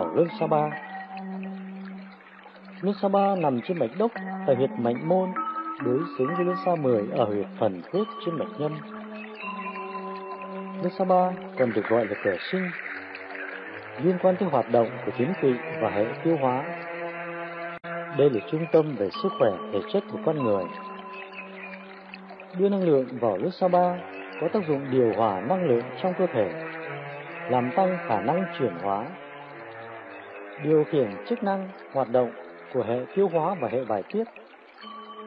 Vào 0.00 0.14
luân 0.14 0.28
sa 0.40 0.46
ba. 0.46 0.70
Luân 2.80 2.96
sa 3.02 3.08
ba 3.08 3.34
nằm 3.36 3.60
trên 3.60 3.78
mạch 3.78 3.90
đốc 3.98 4.12
tại 4.46 4.56
huyệt 4.56 4.70
mạnh 4.78 5.08
môn, 5.08 5.28
đối 5.84 6.00
xứng 6.18 6.34
với 6.36 6.44
luân 6.44 6.56
sa 6.64 6.74
10 6.74 7.02
ở 7.12 7.24
huyệt 7.24 7.46
phần 7.58 7.82
Phước 7.92 8.06
trên 8.24 8.38
mạch 8.38 8.58
nhâm. 8.58 8.72
Luân 10.82 10.90
sa 10.98 11.04
ba 11.04 11.30
còn 11.58 11.72
được 11.72 11.88
gọi 11.88 12.06
là 12.06 12.14
cửa 12.24 12.36
sinh, 12.52 12.70
liên 14.02 14.18
quan 14.22 14.36
tới 14.36 14.48
hoạt 14.48 14.70
động 14.72 14.88
của 15.06 15.12
tuyến 15.18 15.32
tụy 15.42 15.54
và 15.80 15.90
hệ 15.90 16.04
tiêu 16.24 16.36
hóa. 16.40 16.64
Đây 18.18 18.30
là 18.30 18.40
trung 18.50 18.66
tâm 18.72 18.96
về 18.96 19.10
sức 19.22 19.32
khỏe 19.38 19.50
thể 19.72 19.78
chất 19.92 20.04
của 20.12 20.18
con 20.26 20.44
người. 20.44 20.64
Đưa 22.58 22.68
năng 22.68 22.82
lượng 22.82 23.06
vào 23.20 23.36
luân 23.36 23.50
sa 23.50 23.68
ba 23.68 23.94
có 24.40 24.48
tác 24.48 24.68
dụng 24.68 24.86
điều 24.90 25.12
hòa 25.16 25.40
năng 25.40 25.64
lượng 25.64 25.82
trong 26.02 26.14
cơ 26.18 26.26
thể 26.26 26.52
làm 27.50 27.70
tăng 27.76 27.98
khả 28.08 28.20
năng 28.20 28.44
chuyển 28.58 28.72
hóa, 28.82 29.06
điều 30.62 30.84
khiển 30.84 31.10
chức 31.28 31.42
năng 31.42 31.68
hoạt 31.92 32.10
động 32.10 32.30
của 32.72 32.82
hệ 32.82 32.98
tiêu 33.14 33.28
hóa 33.28 33.54
và 33.60 33.68
hệ 33.68 33.84
bài 33.84 34.02
tiết, 34.12 34.24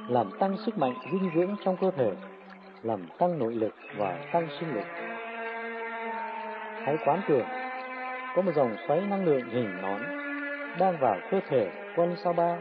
làm 0.08 0.32
tăng 0.39 0.58
sức 0.65 0.78
mạnh 0.78 0.93
dinh 1.12 1.32
dưỡng 1.36 1.56
trong 1.65 1.78
cơ 1.78 1.91
thể, 1.91 2.12
làm 2.84 3.08
tăng 3.17 3.39
nội 3.39 3.56
lực 3.56 3.74
và 3.98 4.19
tăng 4.32 4.48
sinh 4.60 4.74
lực. 4.76 4.86
Hãy 6.86 6.98
quán 7.06 7.22
tưởng 7.28 7.46
có 8.36 8.41
một 8.41 8.52
dòng 8.56 8.76
xoáy 8.88 9.02
năng 9.02 9.26
lượng 9.26 9.50
hình 9.50 9.82
nón 9.82 10.02
đang 10.80 10.98
vào 11.00 11.17
cơ 11.32 11.39
thể 11.50 11.72
quân 11.96 12.15
sao 12.24 12.34
ba 12.34 12.58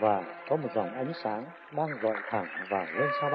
và 0.00 0.22
có 0.48 0.56
một 0.56 0.68
dòng 0.74 0.94
ánh 0.94 1.12
sáng 1.24 1.44
đang 1.76 1.88
dọi 2.02 2.16
thẳng 2.30 2.46
vào 2.70 2.86
lên 2.98 3.08
sao 3.20 3.30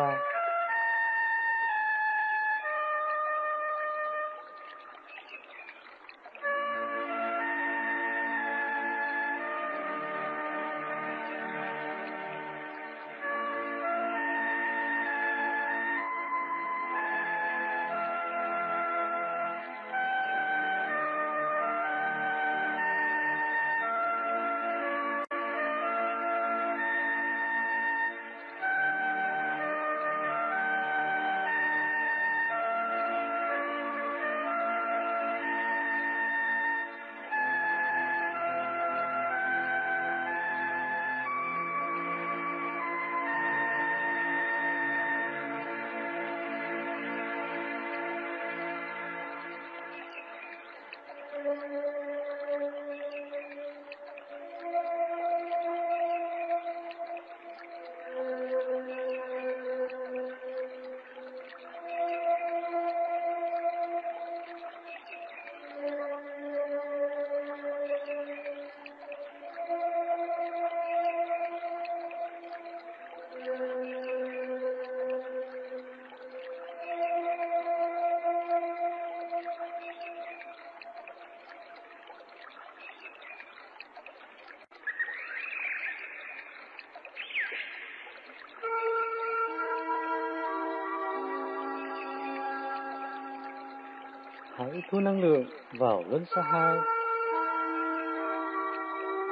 thu 94.97 95.01
năng 95.01 95.21
lượng 95.21 95.45
vào 95.79 96.03
luân 96.09 96.25
xa 96.35 96.41
hai. 96.41 96.77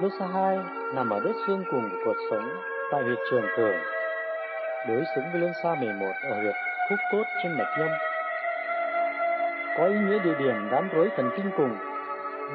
Luân 0.02 0.12
xa 0.20 0.26
hai 0.34 0.58
nằm 0.96 1.10
ở 1.10 1.20
đất 1.20 1.32
xương 1.48 1.64
cùng 1.72 1.90
của 1.90 1.98
cuộc 2.06 2.16
sống 2.30 2.50
tại 2.92 3.04
huyệt 3.04 3.18
trường 3.32 3.46
tường, 3.58 3.76
đối 4.88 5.04
xứng 5.16 5.24
với 5.32 5.42
luân 5.42 5.54
xa 5.64 5.76
11 5.80 6.06
ở 6.32 6.42
huyệt 6.42 6.56
khúc 6.90 7.00
cốt 7.12 7.24
trên 7.44 7.58
mạch 7.58 7.76
nhâm. 7.80 7.90
Có 9.78 9.86
ý 9.86 9.96
nghĩa 9.96 10.20
địa 10.20 10.36
điểm 10.40 10.56
đám 10.72 10.90
rối 10.94 11.10
thần 11.18 11.30
kinh 11.38 11.52
cùng, 11.58 11.76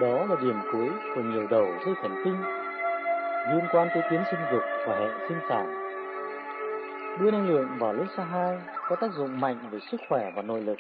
đó 0.00 0.26
là 0.28 0.36
điểm 0.42 0.56
cuối 0.72 0.88
của 1.14 1.20
nhiều 1.20 1.46
đầu 1.50 1.66
dây 1.86 1.94
thần 2.02 2.14
kinh, 2.24 2.42
liên 3.50 3.64
quan 3.72 3.88
tới 3.94 4.02
tuyến 4.10 4.20
sinh 4.30 4.40
dục 4.52 4.62
và 4.86 4.98
hệ 4.98 5.08
sinh 5.28 5.38
sản. 5.48 5.66
Đưa 7.20 7.30
năng 7.30 7.48
lượng 7.48 7.68
vào 7.78 7.92
luân 7.92 8.08
xa 8.16 8.24
hai 8.24 8.58
có 8.88 8.96
tác 8.96 9.12
dụng 9.12 9.40
mạnh 9.40 9.58
về 9.70 9.78
sức 9.90 10.00
khỏe 10.08 10.32
và 10.36 10.42
nội 10.42 10.60
lực 10.60 10.78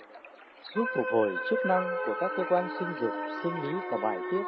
giúp 0.74 0.84
phục 0.96 1.06
hồi 1.12 1.36
chức 1.50 1.66
năng 1.66 1.90
của 2.06 2.14
các 2.20 2.30
cơ 2.36 2.44
quan 2.50 2.68
sinh 2.78 2.88
dục, 3.00 3.10
sinh 3.42 3.62
lý 3.62 3.78
và 3.90 3.98
bài 4.02 4.18
tiết. 4.30 4.42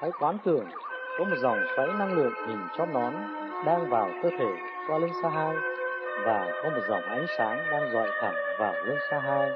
Hãy 0.00 0.10
quán 0.20 0.38
tưởng 0.44 0.66
có 1.18 1.24
một 1.24 1.36
dòng 1.42 1.58
xoáy 1.76 1.88
năng 1.98 2.12
lượng 2.12 2.32
hình 2.46 2.68
chóp 2.76 2.88
nón 2.94 3.14
đang 3.66 3.90
vào 3.90 4.10
cơ 4.22 4.30
thể 4.38 4.52
qua 4.88 4.98
lưng 4.98 5.10
xa 5.22 5.28
hai 5.28 5.56
và 6.24 6.60
có 6.62 6.70
một 6.70 6.80
dòng 6.88 7.02
ánh 7.02 7.26
sáng 7.38 7.58
đang 7.70 7.92
dọi 7.92 8.08
thẳng 8.20 8.34
vào 8.58 8.74
lưng 8.84 8.98
xa 9.10 9.18
hai. 9.18 9.50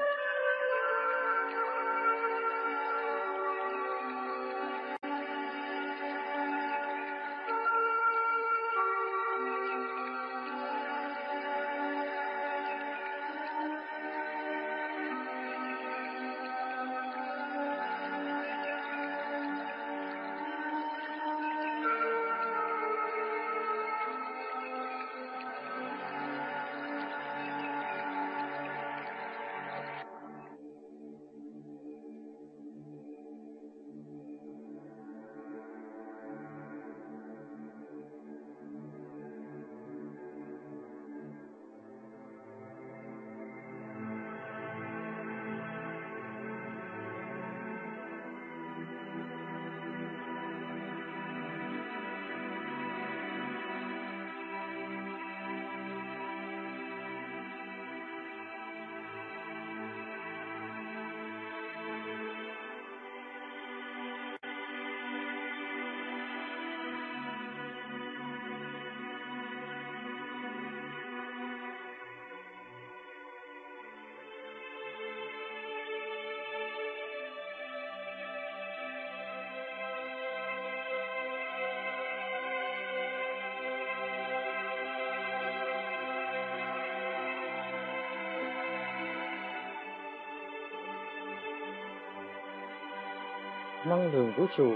Năng 93.85 94.13
lượng 94.13 94.33
vũ 94.37 94.45
trụ 94.57 94.73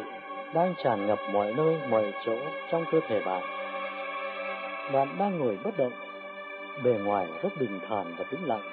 đang 0.54 0.74
tràn 0.84 1.08
ngập 1.08 1.20
mọi 1.32 1.54
nơi 1.54 1.78
mọi 1.90 2.14
chỗ 2.26 2.36
trong 2.72 2.86
cơ 2.92 3.00
thể 3.08 3.22
bạn. 3.26 3.44
Bạn 4.94 5.16
đang 5.20 5.40
ngồi 5.40 5.58
bất 5.64 5.78
động, 5.78 5.94
bề 6.84 6.92
ngoài 6.92 7.28
rất 7.44 7.50
bình 7.60 7.80
thản 7.90 8.16
và 8.18 8.26
tĩnh 8.32 8.44
lặng. 8.46 8.64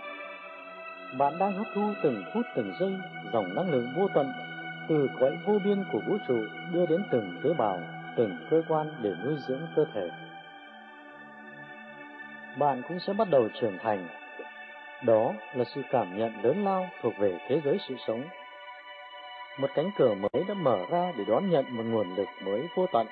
Bạn 1.18 1.38
đang 1.38 1.52
hấp 1.52 1.66
thu 1.74 1.82
từng 2.02 2.24
phút 2.34 2.46
từng 2.56 2.72
giây 2.80 2.92
dòng 3.32 3.54
năng 3.54 3.70
lượng 3.70 3.92
vô 3.96 4.08
tận 4.14 4.32
từ 4.88 5.10
cõi 5.20 5.38
vô 5.44 5.58
biên 5.64 5.84
của 5.92 6.00
vũ 6.06 6.16
trụ 6.28 6.38
đưa 6.72 6.86
đến 6.86 7.04
từng 7.10 7.40
tế 7.44 7.50
bào, 7.58 7.78
từng 8.16 8.36
cơ 8.50 8.62
quan 8.68 8.94
để 9.02 9.12
nuôi 9.24 9.34
dưỡng 9.48 9.60
cơ 9.76 9.84
thể. 9.94 10.10
Bạn 12.58 12.82
cũng 12.88 12.98
sẽ 13.00 13.12
bắt 13.12 13.30
đầu 13.30 13.48
trưởng 13.60 13.78
thành. 13.78 14.08
Đó 15.04 15.32
là 15.54 15.64
sự 15.64 15.82
cảm 15.90 16.18
nhận 16.18 16.32
lớn 16.42 16.64
lao 16.64 16.88
thuộc 17.02 17.12
về 17.18 17.38
thế 17.48 17.60
giới 17.64 17.78
sự 17.88 17.96
sống 18.06 18.22
một 19.58 19.70
cánh 19.74 19.90
cửa 19.96 20.14
mới 20.14 20.44
đã 20.48 20.54
mở 20.54 20.78
ra 20.90 21.12
để 21.16 21.24
đón 21.24 21.50
nhận 21.50 21.64
một 21.68 21.82
nguồn 21.86 22.14
lực 22.14 22.28
mới 22.44 22.62
vô 22.74 22.86
tận. 22.92 23.06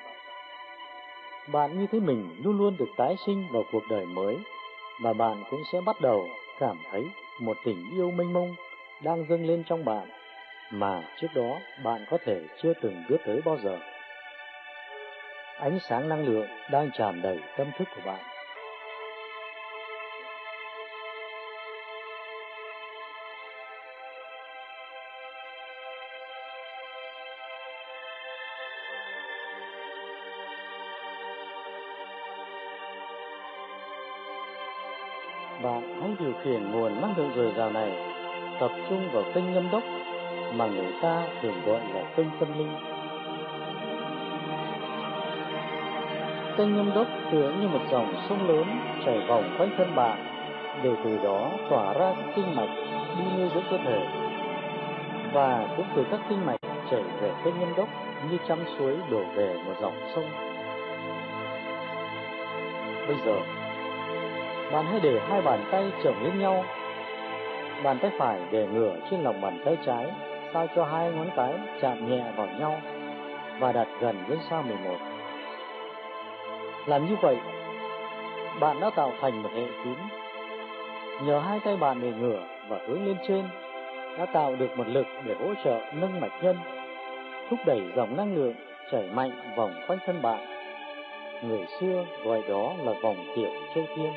Bạn 1.47 1.79
như 1.79 1.87
thế 1.91 1.99
mình 1.99 2.35
luôn 2.43 2.57
luôn 2.57 2.77
được 2.77 2.89
tái 2.97 3.15
sinh 3.25 3.47
vào 3.51 3.63
cuộc 3.71 3.83
đời 3.89 4.05
mới, 4.05 4.37
và 5.01 5.13
bạn 5.13 5.43
cũng 5.51 5.61
sẽ 5.71 5.81
bắt 5.81 6.01
đầu 6.01 6.27
cảm 6.59 6.77
thấy 6.91 7.05
một 7.39 7.57
tình 7.65 7.89
yêu 7.93 8.11
mênh 8.11 8.33
mông 8.33 8.55
đang 9.03 9.25
dâng 9.29 9.45
lên 9.45 9.63
trong 9.63 9.85
bạn, 9.85 10.09
mà 10.71 11.03
trước 11.21 11.27
đó 11.35 11.59
bạn 11.83 12.05
có 12.09 12.17
thể 12.25 12.41
chưa 12.61 12.73
từng 12.81 13.03
biết 13.09 13.17
tới 13.25 13.41
bao 13.45 13.57
giờ. 13.63 13.77
Ánh 15.59 15.79
sáng 15.89 16.09
năng 16.09 16.25
lượng 16.25 16.47
đang 16.71 16.89
tràn 16.91 17.21
đầy 17.21 17.39
tâm 17.57 17.71
thức 17.77 17.87
của 17.95 18.01
bạn. 18.05 18.38
Điều 36.19 36.33
khiển 36.43 36.71
nguồn 36.71 37.01
năng 37.01 37.13
lượng 37.17 37.31
dồi 37.35 37.53
dào 37.57 37.71
này 37.71 37.91
tập 38.59 38.71
trung 38.89 39.09
vào 39.11 39.23
kênh 39.33 39.53
nhâm 39.53 39.71
đốc 39.71 39.83
mà 40.53 40.67
người 40.67 40.93
ta 41.01 41.23
thường 41.41 41.61
gọi 41.65 41.79
là 41.93 42.01
kênh 42.15 42.27
tâm 42.39 42.57
linh. 42.57 42.75
Kênh 46.57 46.75
nhâm 46.75 46.91
đốc 46.95 47.07
tựa 47.31 47.51
như 47.61 47.67
một 47.67 47.79
dòng 47.91 48.13
sông 48.29 48.47
lớn 48.47 48.65
chảy 49.05 49.19
vòng 49.27 49.55
quanh 49.57 49.69
thân 49.77 49.95
bạn, 49.95 50.25
để 50.83 50.89
từ 51.03 51.17
đó 51.23 51.49
tỏa 51.69 51.93
ra 51.93 52.13
các 52.17 52.25
kinh 52.35 52.55
mạch 52.55 52.75
đi 53.17 53.23
nuôi 53.37 53.49
dưỡng 53.53 53.63
cơ 53.71 53.77
thể, 53.77 54.07
và 55.33 55.67
cũng 55.77 55.85
từ 55.95 56.05
các 56.11 56.19
kinh 56.29 56.45
mạch 56.45 56.61
chảy 56.91 57.03
về 57.21 57.31
kênh 57.43 57.59
nhâm 57.59 57.75
đốc 57.77 57.87
như 58.31 58.37
trăm 58.47 58.59
suối 58.77 58.95
đổ 59.11 59.23
về 59.35 59.55
một 59.65 59.73
dòng 59.81 59.99
sông. 60.15 60.25
Bây 63.07 63.17
giờ, 63.25 63.35
bạn 64.71 64.85
hãy 64.85 64.99
để 65.03 65.19
hai 65.29 65.41
bàn 65.41 65.65
tay 65.71 65.91
chồng 66.03 66.23
lên 66.23 66.39
nhau. 66.39 66.65
Bàn 67.83 67.99
tay 68.01 68.11
phải 68.17 68.39
để 68.51 68.67
ngửa 68.67 68.95
trên 69.11 69.23
lòng 69.23 69.41
bàn 69.41 69.61
tay 69.65 69.77
trái, 69.85 70.05
sao 70.53 70.67
cho 70.75 70.85
hai 70.85 71.11
ngón 71.11 71.29
cái 71.35 71.53
chạm 71.81 72.09
nhẹ 72.09 72.23
vào 72.35 72.47
nhau 72.59 72.81
và 73.59 73.71
đặt 73.71 73.87
gần 73.99 74.23
với 74.27 74.37
sao 74.49 74.63
11. 74.63 74.97
Làm 76.85 77.09
như 77.09 77.15
vậy, 77.21 77.37
bạn 78.59 78.79
đã 78.79 78.89
tạo 78.95 79.13
thành 79.21 79.43
một 79.43 79.49
hệ 79.55 79.65
kín. 79.83 79.95
Nhờ 81.23 81.39
hai 81.39 81.59
tay 81.65 81.77
bạn 81.77 82.01
để 82.01 82.11
ngửa 82.19 82.41
và 82.67 82.79
hướng 82.87 83.05
lên 83.05 83.17
trên, 83.27 83.43
đã 84.17 84.25
tạo 84.25 84.55
được 84.55 84.77
một 84.77 84.87
lực 84.87 85.07
để 85.25 85.35
hỗ 85.39 85.53
trợ 85.63 85.79
nâng 85.93 86.19
mạch 86.21 86.43
nhân, 86.43 86.57
thúc 87.49 87.59
đẩy 87.65 87.81
dòng 87.95 88.17
năng 88.17 88.35
lượng 88.35 88.53
chảy 88.91 89.09
mạnh 89.13 89.31
vòng 89.55 89.73
quanh 89.87 89.99
thân 90.05 90.21
bạn. 90.21 90.45
Người 91.43 91.65
xưa 91.79 92.05
gọi 92.23 92.43
đó 92.49 92.73
là 92.83 92.93
vòng 93.01 93.17
tiểu 93.35 93.49
châu 93.75 93.83
thiên. 93.95 94.11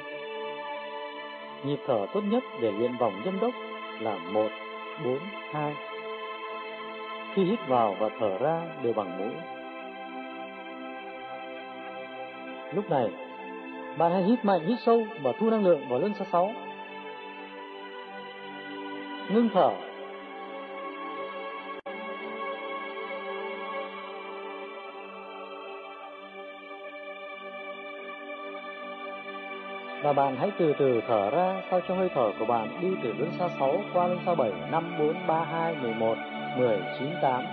Nhịp 1.64 1.78
thở 1.86 2.06
tốt 2.12 2.20
nhất 2.20 2.44
để 2.60 2.72
luyện 2.72 2.96
vòng 2.96 3.22
nhâm 3.24 3.40
đốc 3.40 3.54
là 4.00 4.18
1, 4.32 4.48
4, 5.04 5.18
2. 5.52 5.74
Khi 7.34 7.44
hít 7.44 7.58
vào 7.68 7.96
và 7.98 8.08
thở 8.20 8.38
ra 8.38 8.62
đều 8.82 8.92
bằng 8.92 9.18
mũi. 9.18 9.30
Lúc 12.74 12.90
này, 12.90 13.08
bạn 13.98 14.12
hãy 14.12 14.22
hít 14.22 14.44
mạnh, 14.44 14.66
hít 14.66 14.78
sâu 14.80 15.06
và 15.22 15.32
thu 15.32 15.50
năng 15.50 15.64
lượng 15.64 15.88
vào 15.88 15.98
lưng 15.98 16.12
số 16.18 16.24
6. 16.32 16.52
Ngưng 19.28 19.48
thở. 19.54 19.70
Và 30.02 30.12
bạn 30.12 30.36
hãy 30.36 30.50
từ 30.58 30.74
từ 30.78 31.00
thở 31.08 31.30
ra 31.30 31.62
sao 31.70 31.80
cho 31.88 31.94
hơi 31.94 32.08
thở 32.14 32.30
của 32.38 32.44
bạn 32.44 32.78
đi 32.80 32.88
từ 33.02 33.12
lưng 33.12 33.32
xa 33.38 33.48
6 33.58 33.80
qua 33.92 34.06
lưng 34.06 34.20
xa 34.26 34.34
7, 34.34 34.52
5, 34.70 34.96
4, 34.98 35.14
3, 35.26 35.44
2, 35.44 35.74
11, 35.74 36.16
10, 36.56 36.78
9, 36.98 37.08
8 37.22 37.44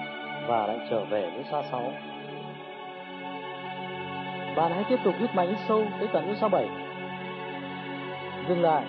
và 0.48 0.68
lại 0.68 0.80
trở 0.90 1.06
về 1.06 1.22
lưng 1.22 1.44
xa 1.52 1.64
6. 1.72 1.94
Bạn 4.56 4.72
hãy 4.72 4.84
tiếp 4.90 5.00
tục 5.04 5.14
hít 5.20 5.36
mạnh 5.36 5.50
hít 5.50 5.58
sâu 5.68 5.86
tới 6.00 6.08
tận 6.14 6.28
lưng 6.28 6.36
xa 6.36 6.48
7. 6.48 6.70
Dừng 8.48 8.62
lại. 8.62 8.84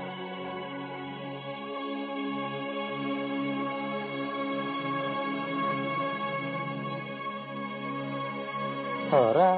Thở 9.11 9.33
ra 9.33 9.50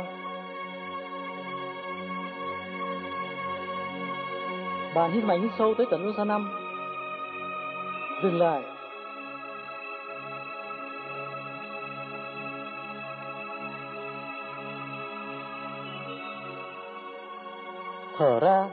Hít 5.13 5.25
mạnh 5.25 5.43
hít 5.43 5.51
sâu 5.59 5.75
tới 5.75 5.87
tận 5.91 6.13
xa 6.17 6.25
năm. 6.25 6.49
Dừng 8.23 8.39
lại. 8.39 8.63
Thở 18.19 18.41
ra. 18.41 18.69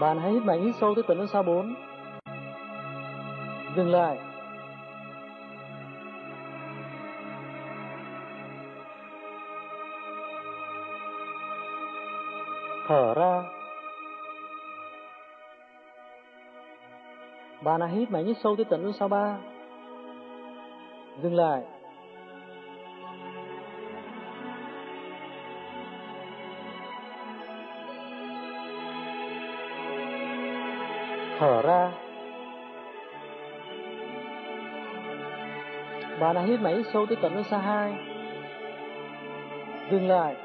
Bạn 0.00 0.18
hãy 0.18 0.32
hít 0.32 0.42
mạnh 0.42 0.64
hít 0.64 0.74
sâu 0.80 0.94
tới 0.94 1.04
tận 1.08 1.26
xa 1.26 1.42
bốn. 1.42 1.74
Dừng 3.76 3.90
lại. 3.90 4.18
Thở 12.88 13.14
ra. 13.14 13.42
Bạn 17.62 17.80
nào 17.80 17.88
hít 17.88 18.10
mày 18.10 18.24
nhích 18.24 18.36
sâu 18.42 18.56
tới 18.56 18.64
tận 18.64 18.92
sau 18.92 19.08
ba. 19.08 19.36
Dừng 21.22 21.34
lại. 21.34 21.62
Thở 31.38 31.62
ra. 31.62 31.92
Bạn 36.20 36.34
nào 36.34 36.44
hít 36.44 36.60
mày 36.60 36.74
nhích 36.74 36.86
sâu 36.92 37.06
tới 37.06 37.16
tận 37.22 37.44
xa 37.44 37.58
hai. 37.58 37.92
Dừng 39.90 40.08
lại. 40.08 40.36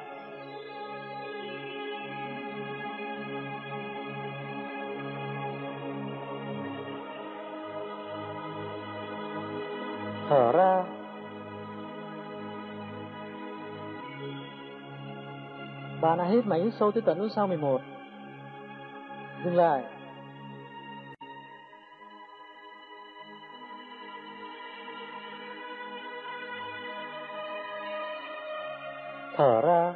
Bạn 16.17 16.27
hãy 16.27 16.36
hít 16.36 16.45
máy 16.45 16.62
hít 16.62 16.73
sâu 16.80 16.91
tới 16.91 17.01
tận 17.01 17.19
nút 17.19 17.32
sau 17.36 17.47
11 17.47 17.82
dừng 19.45 19.56
lại. 19.56 19.84
Thở 29.36 29.62
ra. 29.62 29.93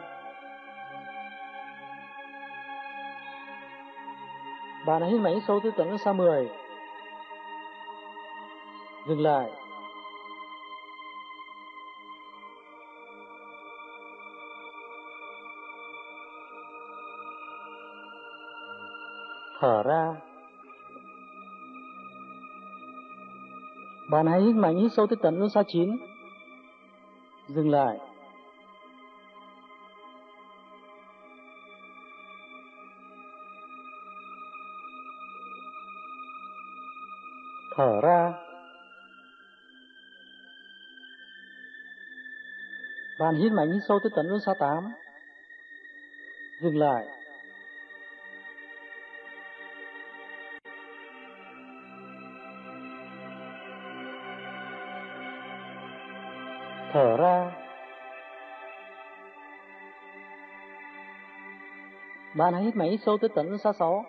Bạn 4.85 5.01
hãy 5.01 5.11
hít 5.11 5.21
máy 5.21 5.33
hít 5.33 5.43
sâu 5.47 5.59
tới 5.59 5.71
tận 5.77 5.89
nút 5.89 5.99
sau 6.03 6.13
10 6.13 6.49
dừng 9.07 9.21
lại. 9.21 9.60
Thở 19.61 19.83
ra. 19.83 20.15
Bạn 24.11 24.27
hãy 24.27 24.41
hít 24.41 24.55
mạnh 24.55 24.75
hít 24.77 24.91
sâu 24.93 25.07
tới 25.07 25.17
tận 25.21 25.39
nút 25.39 25.51
xa 25.51 25.63
chín. 25.67 25.97
Dừng 27.49 27.69
lại. 27.69 27.97
Thở 37.75 38.01
ra. 38.03 38.33
Bạn 43.19 43.35
hít 43.35 43.51
mạnh 43.51 43.71
hít 43.73 43.81
sâu 43.87 43.99
tới 44.03 44.11
tận 44.15 44.27
nút 44.29 44.41
xa 44.45 44.53
tám. 44.59 44.83
Dừng 46.61 46.77
lại. 46.77 47.20
Thở 56.93 57.17
ra. 57.17 57.51
Bạn 62.35 62.53
hãy 62.53 62.63
hít 62.63 62.75
mạnh 62.75 62.97
sâu 63.05 63.17
tới 63.17 63.29
tận 63.35 63.57
xa 63.57 63.73
sáu. 63.73 64.05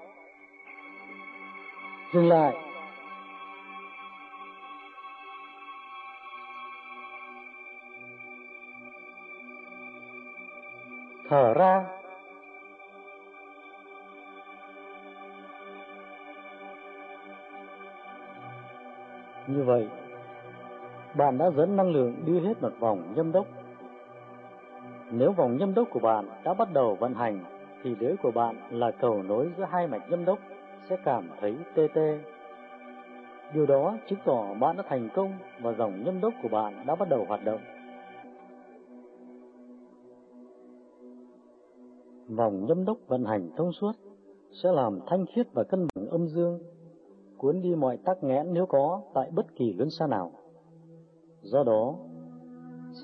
Dừng 2.12 2.29
lại. 2.29 2.57
Thở 11.29 11.55
ra. 11.55 11.85
Như 19.47 19.62
vậy, 19.64 19.88
bạn 21.16 21.38
đã 21.38 21.51
dẫn 21.51 21.77
năng 21.77 21.90
lượng 21.90 22.14
đi 22.27 22.40
hết 22.40 22.62
một 22.62 22.72
vòng 22.81 23.12
nhâm 23.16 23.33
đốc. 23.33 23.46
Nếu 25.11 25.33
vòng 25.33 25.57
nhâm 25.57 25.75
đốc 25.75 25.88
của 25.90 26.01
bạn 26.01 26.29
đã 26.44 26.55
bắt 26.55 26.68
đầu 26.72 26.96
vận 27.01 27.14
hành 27.14 27.44
thì 27.83 27.94
lưỡi 28.01 28.16
của 28.22 28.31
bạn 28.31 28.57
là 28.70 28.90
cầu 28.90 29.22
nối 29.22 29.53
giữa 29.59 29.64
hai 29.70 29.87
mạch 29.87 30.11
nhâm 30.11 30.25
đốc 30.25 30.38
sẽ 30.88 30.96
cảm 31.05 31.31
thấy 31.40 31.55
tê 31.75 31.88
tê. 31.94 32.18
Điều 33.55 33.66
đó 33.66 33.96
chứng 34.09 34.18
tỏ 34.25 34.55
bạn 34.55 34.77
đã 34.77 34.83
thành 34.88 35.09
công 35.14 35.33
và 35.62 35.72
dòng 35.72 36.05
nhâm 36.05 36.20
đốc 36.20 36.35
của 36.42 36.48
bạn 36.48 36.87
đã 36.87 36.94
bắt 36.94 37.09
đầu 37.09 37.25
hoạt 37.29 37.44
động. 37.44 37.61
Vòng 42.29 42.66
nhâm 42.66 42.85
đốc 42.85 42.96
vận 43.07 43.25
hành 43.25 43.51
thông 43.57 43.72
suốt 43.72 43.92
sẽ 44.62 44.72
làm 44.72 44.98
thanh 45.07 45.27
khiết 45.27 45.46
và 45.53 45.64
cân 45.64 45.87
bằng 45.94 46.09
âm 46.09 46.27
dương, 46.29 46.59
cuốn 47.37 47.62
đi 47.62 47.75
mọi 47.75 47.98
tắc 48.05 48.25
nghẽn 48.25 48.55
nếu 48.55 48.66
có 48.66 49.03
tại 49.14 49.31
bất 49.35 49.46
kỳ 49.57 49.72
luân 49.72 49.90
xa 49.90 50.07
nào. 50.07 50.33
Do 51.43 51.65
đó, 51.65 51.95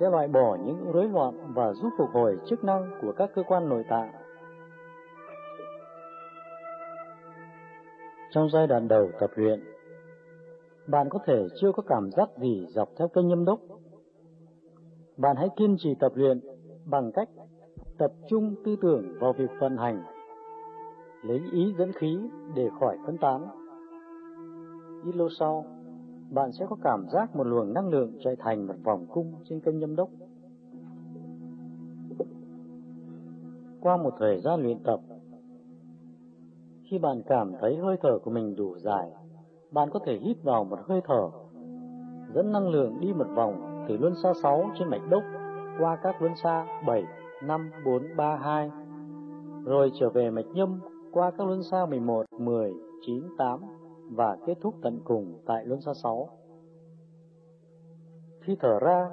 sẽ 0.01 0.11
loại 0.11 0.29
bỏ 0.29 0.57
những 0.65 0.93
rối 0.93 1.09
loạn 1.09 1.53
và 1.55 1.73
giúp 1.73 1.89
phục 1.99 2.09
hồi 2.13 2.39
chức 2.47 2.65
năng 2.65 2.91
của 3.03 3.13
các 3.17 3.31
cơ 3.35 3.43
quan 3.43 3.69
nội 3.69 3.85
tạng. 3.89 4.13
Trong 8.31 8.51
giai 8.51 8.67
đoạn 8.67 8.89
đầu 8.89 9.11
tập 9.21 9.31
luyện, 9.35 9.65
bạn 10.87 11.09
có 11.09 11.19
thể 11.27 11.47
chưa 11.61 11.73
có 11.73 11.83
cảm 11.87 12.11
giác 12.11 12.29
gì 12.39 12.67
dọc 12.69 12.89
theo 12.97 13.09
kênh 13.09 13.29
nhâm 13.29 13.45
đốc. 13.45 13.61
Bạn 15.17 15.37
hãy 15.37 15.49
kiên 15.57 15.77
trì 15.79 15.95
tập 16.01 16.13
luyện 16.15 16.41
bằng 16.87 17.13
cách 17.13 17.29
tập 17.99 18.13
trung 18.29 18.55
tư 18.65 18.77
tưởng 18.83 19.19
vào 19.21 19.33
việc 19.33 19.51
vận 19.61 19.77
hành, 19.77 20.03
lấy 21.23 21.41
ý 21.53 21.75
dẫn 21.79 21.93
khí 21.93 22.19
để 22.55 22.69
khỏi 22.81 22.99
phân 23.07 23.19
tán. 23.19 23.47
Ít 25.05 25.17
lâu 25.17 25.29
sau, 25.29 25.65
bạn 26.31 26.53
sẽ 26.53 26.67
có 26.71 26.77
cảm 26.83 27.07
giác 27.09 27.37
một 27.37 27.45
luồng 27.47 27.73
năng 27.73 27.89
lượng 27.89 28.13
chạy 28.25 28.37
thành 28.39 28.67
một 28.67 28.75
vòng 28.85 29.07
cung 29.11 29.35
trên 29.45 29.61
kênh 29.61 29.79
nhâm 29.79 29.97
đốc. 29.97 30.09
Qua 33.81 33.97
một 33.97 34.15
thời 34.19 34.41
gian 34.41 34.63
luyện 34.63 34.79
tập, 34.85 35.01
khi 36.83 36.99
bạn 36.99 37.23
cảm 37.27 37.53
thấy 37.61 37.77
hơi 37.77 37.97
thở 38.03 38.19
của 38.19 38.31
mình 38.31 38.57
đủ 38.57 38.79
dài, 38.79 39.11
bạn 39.71 39.89
có 39.93 40.01
thể 40.07 40.19
hít 40.19 40.37
vào 40.43 40.65
một 40.65 40.79
hơi 40.89 41.01
thở, 41.05 41.31
dẫn 42.35 42.53
năng 42.53 42.69
lượng 42.69 43.01
đi 43.01 43.13
một 43.13 43.27
vòng 43.35 43.85
từ 43.89 43.97
luân 43.97 44.15
xa 44.23 44.33
6 44.43 44.71
trên 44.79 44.89
mạch 44.89 45.09
đốc 45.11 45.23
qua 45.81 45.97
các 46.03 46.23
luân 46.23 46.37
xa 46.37 46.67
7, 46.87 47.05
5, 47.43 47.71
4, 47.85 48.03
3, 48.17 48.37
2, 48.37 48.71
rồi 49.65 49.91
trở 50.01 50.11
về 50.11 50.31
mạch 50.31 50.47
nhâm 50.55 50.81
qua 51.13 51.31
các 51.31 51.47
luân 51.47 51.63
xa 51.63 51.87
11, 51.87 52.27
10, 52.39 52.73
9, 53.07 53.23
8 53.39 53.61
và 54.11 54.37
kết 54.47 54.55
thúc 54.61 54.75
tận 54.83 55.01
cùng 55.05 55.41
tại 55.47 55.65
luân 55.67 55.81
xa 55.81 55.95
6. 56.03 56.29
Khi 58.41 58.57
thở 58.61 58.79
ra, 58.81 59.11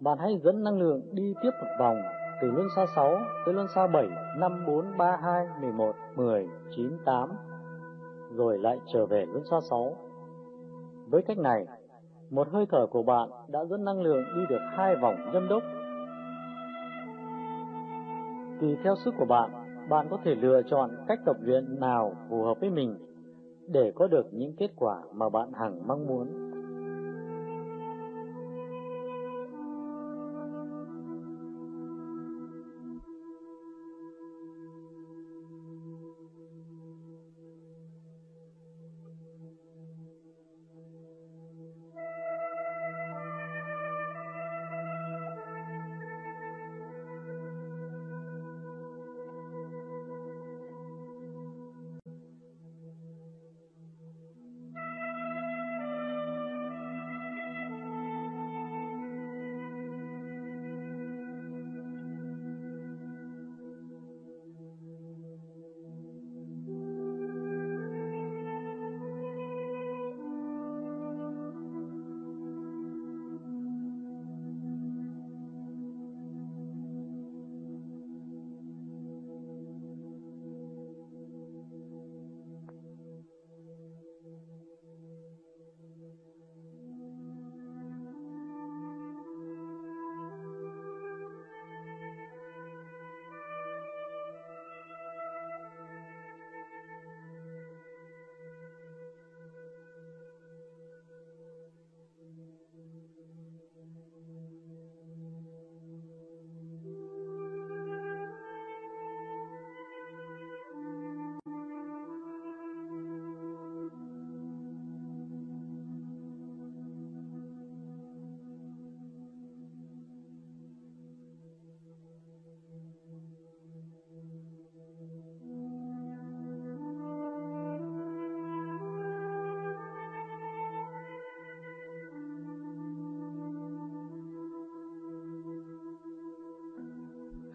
bạn 0.00 0.18
hãy 0.18 0.40
dẫn 0.44 0.62
năng 0.64 0.78
lượng 0.78 1.02
đi 1.12 1.34
tiếp 1.42 1.50
một 1.60 1.68
vòng 1.78 2.02
từ 2.42 2.50
luân 2.50 2.68
xa 2.76 2.86
6 2.96 3.18
tới 3.46 3.54
luân 3.54 3.66
xa 3.74 3.86
7, 3.86 4.06
5, 4.38 4.64
4, 4.66 4.84
3, 4.98 5.16
2, 5.16 5.46
11, 5.60 5.94
10, 6.16 6.48
9, 6.76 6.98
8, 7.04 7.30
rồi 8.36 8.58
lại 8.58 8.78
trở 8.92 9.06
về 9.06 9.26
luân 9.26 9.44
xa 9.50 9.56
6. 9.70 9.96
Với 11.10 11.22
cách 11.22 11.38
này, 11.38 11.66
một 12.30 12.48
hơi 12.48 12.66
thở 12.70 12.86
của 12.86 13.02
bạn 13.02 13.28
đã 13.48 13.64
dẫn 13.64 13.84
năng 13.84 14.00
lượng 14.00 14.24
đi 14.36 14.42
được 14.48 14.60
hai 14.70 14.96
vòng 14.96 15.16
nhâm 15.32 15.48
đốc. 15.48 15.62
Tùy 18.60 18.76
theo 18.84 18.94
sức 19.04 19.14
của 19.18 19.24
bạn, 19.24 19.50
bạn 19.88 20.06
có 20.10 20.18
thể 20.24 20.34
lựa 20.34 20.62
chọn 20.70 20.90
cách 21.08 21.18
tập 21.24 21.36
luyện 21.40 21.80
nào 21.80 22.14
phù 22.28 22.42
hợp 22.42 22.60
với 22.60 22.70
mình 22.70 23.11
để 23.72 23.92
có 23.94 24.06
được 24.06 24.26
những 24.32 24.52
kết 24.56 24.70
quả 24.76 25.02
mà 25.14 25.28
bạn 25.28 25.52
hằng 25.52 25.88
mong 25.88 26.06
muốn. 26.06 26.51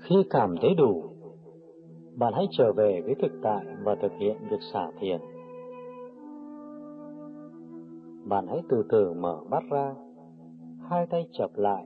Khi 0.10 0.16
cảm 0.30 0.56
thấy 0.62 0.76
đủ, 0.76 1.04
bạn 2.16 2.34
hãy 2.34 2.48
trở 2.52 2.74
về 2.74 3.02
với 3.06 3.16
thực 3.16 3.32
tại 3.44 3.66
và 3.84 3.96
thực 3.96 4.12
hiện 4.20 4.38
việc 4.50 4.62
xả 4.74 4.92
thiền. 5.00 5.22
Bạn 8.26 8.48
hãy 8.48 8.62
từ 8.70 8.84
từ 8.90 9.14
mở 9.14 9.44
mắt 9.50 9.64
ra, 9.72 9.96
hai 10.90 11.06
tay 11.10 11.28
chập 11.32 11.52
lại, 11.56 11.86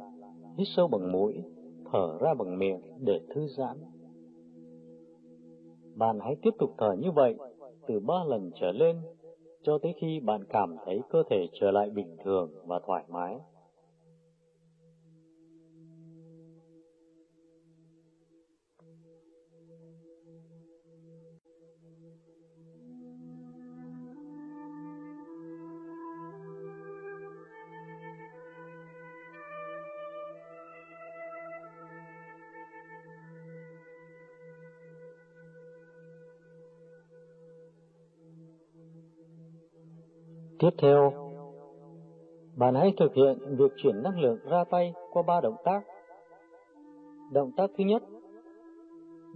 hít 0.58 0.68
sâu 0.76 0.88
bằng 0.88 1.12
mũi, 1.12 1.34
thở 1.92 2.18
ra 2.22 2.34
bằng 2.34 2.60
miệng 2.60 2.82
để 3.00 3.20
thư 3.36 3.48
giãn. 3.58 3.78
Bạn 5.96 6.20
hãy 6.20 6.36
tiếp 6.42 6.52
tục 6.60 6.70
thở 6.78 6.94
như 6.94 7.12
vậy 7.12 7.36
từ 7.88 8.00
ba 8.00 8.24
lần 8.28 8.52
trở 8.56 8.72
lên 8.72 9.02
cho 9.64 9.78
tới 9.78 9.94
khi 10.02 10.20
bạn 10.20 10.44
cảm 10.50 10.76
thấy 10.86 11.02
cơ 11.10 11.24
thể 11.30 11.48
trở 11.54 11.72
lại 11.72 11.90
bình 11.90 12.16
thường 12.24 12.50
và 12.66 12.80
thoải 12.86 13.04
mái. 13.10 13.40
Tiếp 40.62 40.70
theo, 40.78 41.14
bạn 42.55 42.76
hãy 42.76 42.93
thực 42.97 43.14
hiện 43.14 43.55
việc 43.57 43.72
chuyển 43.78 44.03
năng 44.03 44.20
lượng 44.20 44.38
ra 44.49 44.64
tay 44.64 44.93
qua 45.12 45.24
ba 45.28 45.41
động 45.41 45.55
tác. 45.64 45.82
Động 47.32 47.51
tác 47.57 47.70
thứ 47.78 47.84
nhất, 47.84 48.03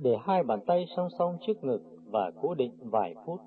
để 0.01 0.17
hai 0.23 0.43
bàn 0.43 0.59
tay 0.67 0.85
song 0.95 1.07
song 1.19 1.37
trước 1.47 1.63
ngực 1.63 1.81
và 2.11 2.31
cố 2.41 2.53
định 2.53 2.71
vài 2.81 3.15
phút. 3.25 3.39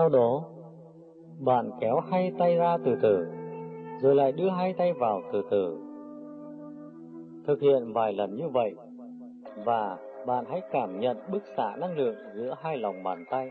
Sau 0.00 0.08
đó, 0.08 0.44
bạn 1.40 1.70
kéo 1.80 2.00
hai 2.00 2.32
tay 2.38 2.56
ra 2.56 2.76
từ 2.84 2.96
từ, 3.02 3.26
rồi 4.02 4.14
lại 4.14 4.32
đưa 4.32 4.50
hai 4.50 4.72
tay 4.72 4.92
vào 4.92 5.22
từ 5.32 5.42
từ. 5.50 5.78
Thực 7.46 7.60
hiện 7.60 7.92
vài 7.92 8.12
lần 8.12 8.36
như 8.36 8.48
vậy, 8.48 8.74
và 9.64 9.98
bạn 10.26 10.44
hãy 10.48 10.60
cảm 10.72 11.00
nhận 11.00 11.16
bức 11.32 11.42
xạ 11.56 11.76
năng 11.76 11.98
lượng 11.98 12.14
giữa 12.34 12.54
hai 12.62 12.76
lòng 12.76 13.02
bàn 13.02 13.24
tay. 13.30 13.50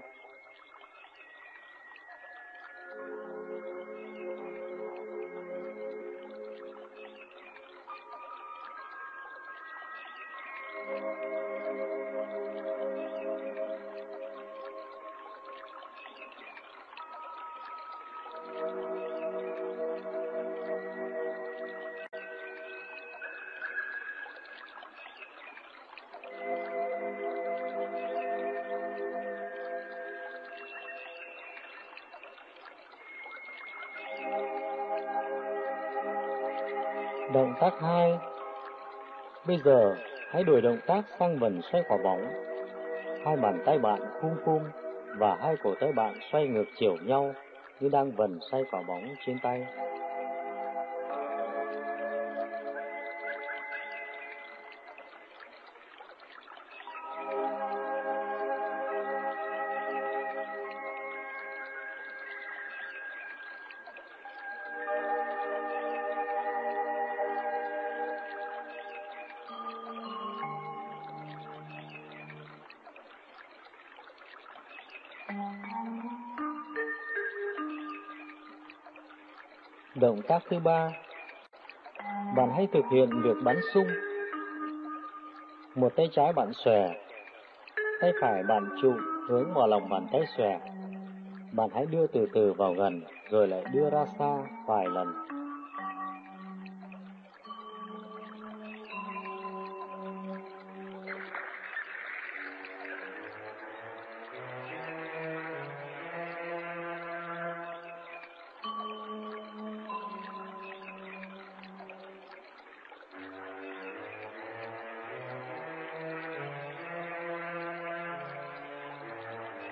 Động 37.34 37.54
tác 37.60 37.74
2 37.82 38.18
Bây 39.48 39.58
giờ, 39.66 39.96
hãy 40.30 40.44
đổi 40.44 40.62
động 40.62 40.78
tác 40.88 41.02
sang 41.20 41.40
vần 41.40 41.62
xoay 41.72 41.84
quả 41.88 41.98
bóng. 42.04 42.28
Hai 43.26 43.38
bàn 43.38 43.64
tay 43.66 43.80
bạn 43.80 44.02
khum 44.22 44.32
khum 44.46 44.64
và 45.18 45.38
hai 45.42 45.56
cổ 45.64 45.76
tay 45.80 45.92
bạn 45.92 46.16
xoay 46.32 46.48
ngược 46.48 46.66
chiều 46.80 46.98
nhau 47.06 47.34
như 47.80 47.90
đang 47.90 48.12
vần 48.12 48.40
xoay 48.52 48.64
quả 48.72 48.82
bóng 48.88 49.16
trên 49.26 49.40
tay. 49.44 49.66
Tác 80.30 80.44
thứ 80.50 80.60
ba, 80.60 80.90
bạn 82.36 82.52
hãy 82.56 82.68
thực 82.74 82.86
hiện 82.92 83.22
việc 83.22 83.36
bắn 83.44 83.60
sung. 83.74 83.88
Một 85.76 85.96
tay 85.96 86.10
trái 86.12 86.34
bạn 86.34 86.54
xòe, 86.54 86.90
tay 88.02 88.12
phải 88.22 88.44
bạn 88.44 88.70
trụ 88.82 88.94
hướng 89.28 89.54
vào 89.54 89.68
lòng 89.68 89.90
bàn 89.90 90.08
tay 90.12 90.22
xòe. 90.38 90.60
Bạn 91.52 91.70
hãy 91.74 91.86
đưa 91.86 92.08
từ 92.08 92.28
từ 92.34 92.54
vào 92.54 92.74
gần, 92.74 93.02
rồi 93.30 93.48
lại 93.48 93.64
đưa 93.74 93.90
ra 93.90 94.06
xa 94.20 94.38
vài 94.66 94.86
lần. 94.88 95.19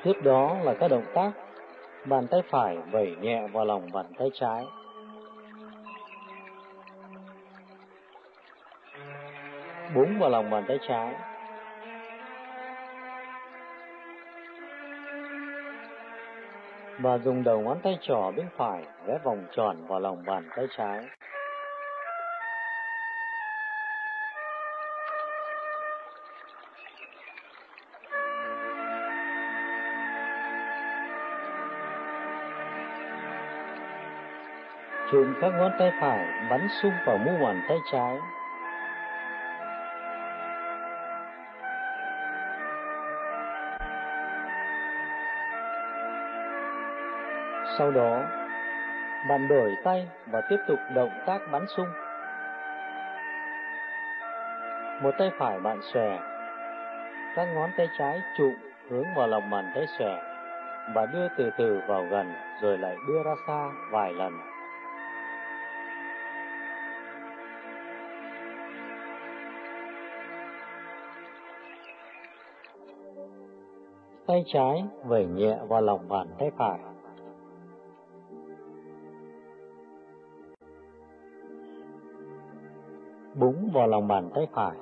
Tiếp 0.08 0.24
đó 0.24 0.58
là 0.64 0.74
các 0.74 0.88
động 0.88 1.06
tác 1.14 1.32
bàn 2.06 2.28
tay 2.28 2.42
phải 2.50 2.78
vẩy 2.78 3.16
nhẹ 3.22 3.48
vào 3.48 3.66
lòng 3.66 3.90
bàn 3.94 4.06
tay 4.18 4.30
trái. 4.34 4.64
Búng 9.96 10.20
vào 10.20 10.30
lòng 10.30 10.50
bàn 10.50 10.64
tay 10.68 10.80
trái. 10.88 11.14
Và 17.00 17.18
dùng 17.18 17.44
đầu 17.44 17.62
ngón 17.62 17.80
tay 17.84 17.98
trỏ 18.02 18.32
bên 18.32 18.48
phải 18.58 18.84
vẽ 19.06 19.18
vòng 19.24 19.46
tròn 19.56 19.88
vào 19.88 20.00
lòng 20.00 20.24
bàn 20.26 20.50
tay 20.56 20.68
trái. 20.78 21.06
Chụm 35.12 35.34
các 35.42 35.54
ngón 35.54 35.72
tay 35.80 35.92
phải 36.02 36.28
bắn 36.50 36.68
sung 36.82 36.94
vào 37.06 37.18
mu 37.18 37.32
bàn 37.46 37.62
tay 37.68 37.78
trái. 37.92 38.18
Sau 47.78 47.92
đó, 47.92 48.24
bạn 49.30 49.48
đổi 49.48 49.76
tay 49.84 50.08
và 50.32 50.42
tiếp 50.50 50.58
tục 50.68 50.80
động 50.96 51.12
tác 51.26 51.42
bắn 51.52 51.66
sung. 51.78 51.88
Một 55.02 55.12
tay 55.20 55.32
phải 55.38 55.60
bạn 55.60 55.80
xòe, 55.94 56.20
các 57.36 57.48
ngón 57.56 57.70
tay 57.78 57.88
trái 57.98 58.22
trụng 58.38 58.56
hướng 58.90 59.06
vào 59.16 59.28
lòng 59.28 59.50
bàn 59.50 59.72
tay 59.76 59.86
xòe 60.00 60.22
và 60.94 61.06
đưa 61.06 61.28
từ 61.38 61.50
từ 61.58 61.82
vào 61.88 62.04
gần 62.04 62.34
rồi 62.62 62.78
lại 62.78 62.96
đưa 63.08 63.24
ra 63.24 63.34
xa 63.48 63.70
vài 63.92 64.14
lần. 64.14 64.57
Tay 74.28 74.44
trái 74.46 74.86
vẩy 75.06 75.26
nhẹ 75.26 75.60
vào 75.68 75.82
lòng 75.82 76.10
bàn 76.10 76.28
tay 76.40 76.52
phải. 76.58 76.80
Búng 83.40 83.70
vào 83.74 83.88
lòng 83.88 84.08
bàn 84.08 84.30
tay 84.36 84.48
phải. 84.54 84.78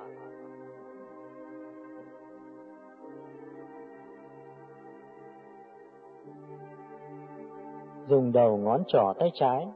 Dùng 8.08 8.32
đầu 8.32 8.56
ngón 8.56 8.82
trỏ 8.86 9.12
tay 9.18 9.30
trái, 9.34 9.66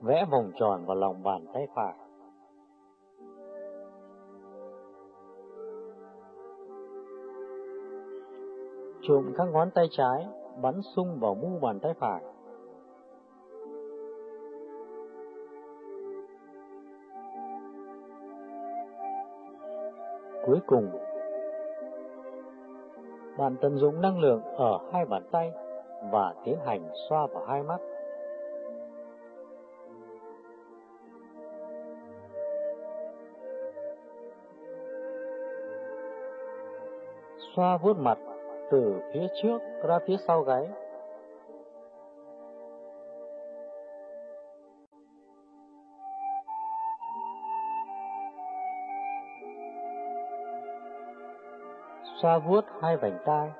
vẽ 0.00 0.24
vòng 0.30 0.52
tròn 0.60 0.86
vào 0.86 0.96
lòng 0.96 1.22
bàn 1.22 1.46
tay 1.52 1.66
phải. 1.74 2.07
Trụm 9.08 9.32
các 9.36 9.44
ngón 9.52 9.70
tay 9.70 9.88
trái 9.90 10.26
bắn 10.62 10.82
sung 10.82 11.18
vào 11.20 11.34
mu 11.34 11.58
bàn 11.58 11.80
tay 11.80 11.94
phải. 11.98 12.22
Cuối 20.46 20.60
cùng, 20.66 20.90
bạn 23.38 23.56
tận 23.60 23.76
dụng 23.76 24.00
năng 24.00 24.20
lượng 24.20 24.42
ở 24.42 24.78
hai 24.92 25.04
bàn 25.04 25.22
tay 25.30 25.52
và 26.12 26.34
tiến 26.44 26.58
hành 26.64 26.90
xoa 27.08 27.26
vào 27.26 27.44
hai 27.44 27.62
mắt. 27.62 27.80
Xoa 37.56 37.76
vuốt 37.76 37.96
mặt 37.96 38.18
từ 38.70 39.00
phía 39.12 39.26
trước 39.42 39.58
ra 39.82 39.98
phía 40.06 40.16
sau 40.16 40.42
gáy. 40.42 40.68
Xoa 52.22 52.38
vuốt 52.38 52.64
hai 52.80 52.96
vành 52.96 53.18
tai. 53.24 53.50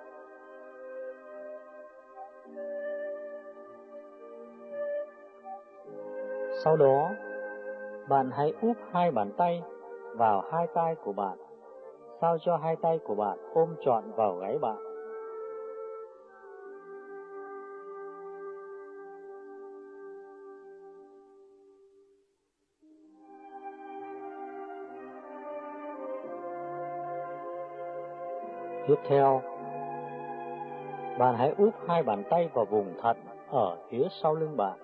Sau 6.64 6.76
đó, 6.76 7.11
bạn 8.09 8.30
hãy 8.30 8.52
úp 8.62 8.76
hai 8.92 9.11
bàn 9.11 9.30
tay 9.36 9.62
vào 10.14 10.42
hai 10.52 10.66
tay 10.74 10.94
của 11.04 11.12
bạn, 11.12 11.38
sao 12.20 12.38
cho 12.40 12.56
hai 12.56 12.76
tay 12.76 12.98
của 13.04 13.14
bạn 13.14 13.38
ôm 13.54 13.74
trọn 13.80 14.04
vào 14.16 14.34
gáy 14.34 14.59
bạn. 14.59 14.88
Tiếp 28.89 28.99
theo, 29.09 29.43
bạn 31.18 31.34
hãy 31.39 31.53
úp 31.59 31.74
hai 31.89 32.03
bàn 32.03 32.22
tay 32.30 32.49
vào 32.55 32.64
vùng 32.64 32.95
thận 33.03 33.16
ở 33.51 33.76
phía 33.89 34.07
sau 34.22 34.34
lưng 34.34 34.57
bạn. 34.57 34.78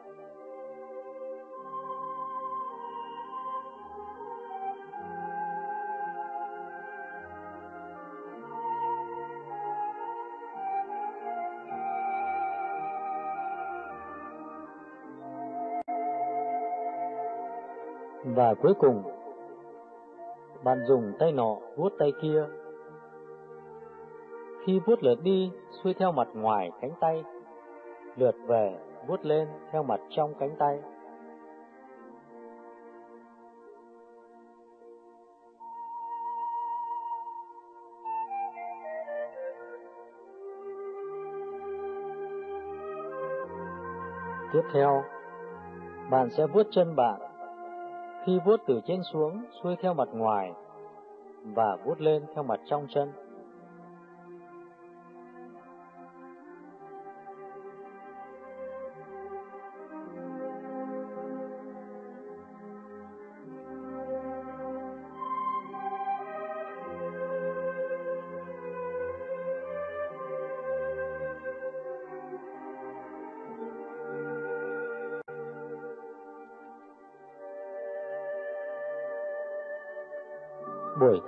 Và 18.25 18.55
cuối 18.63 18.75
cùng, 18.75 19.03
bạn 20.65 20.85
dùng 20.87 21.13
tay 21.19 21.33
nọ 21.33 21.57
vuốt 21.77 21.93
tay 21.99 22.13
kia. 22.23 22.45
Khi 24.67 24.81
vuốt 24.87 25.03
lượt 25.03 25.19
đi, 25.23 25.51
xuôi 25.71 25.95
theo 25.95 26.13
mặt 26.13 26.29
ngoài 26.35 26.71
cánh 26.81 26.93
tay, 27.01 27.25
lượt 28.17 28.35
về, 28.47 28.79
vuốt 29.07 29.27
lên 29.27 29.49
theo 29.73 29.83
mặt 29.83 30.01
trong 30.11 30.35
cánh 30.35 30.57
tay. 30.59 30.81
Tiếp 44.53 44.63
theo, 44.73 45.03
bạn 46.11 46.31
sẽ 46.31 46.47
vuốt 46.47 46.67
chân 46.71 46.97
bạn 46.97 47.21
khi 48.27 48.39
vuốt 48.45 48.57
từ 48.67 48.81
trên 48.87 49.03
xuống, 49.13 49.45
xuôi 49.63 49.77
theo 49.83 49.95
mặt 49.95 50.09
ngoài 50.13 50.53
và 51.43 51.77
vuốt 51.85 52.01
lên 52.01 52.23
theo 52.35 52.43
mặt 52.43 52.61
trong 52.67 52.87
chân. 52.95 53.24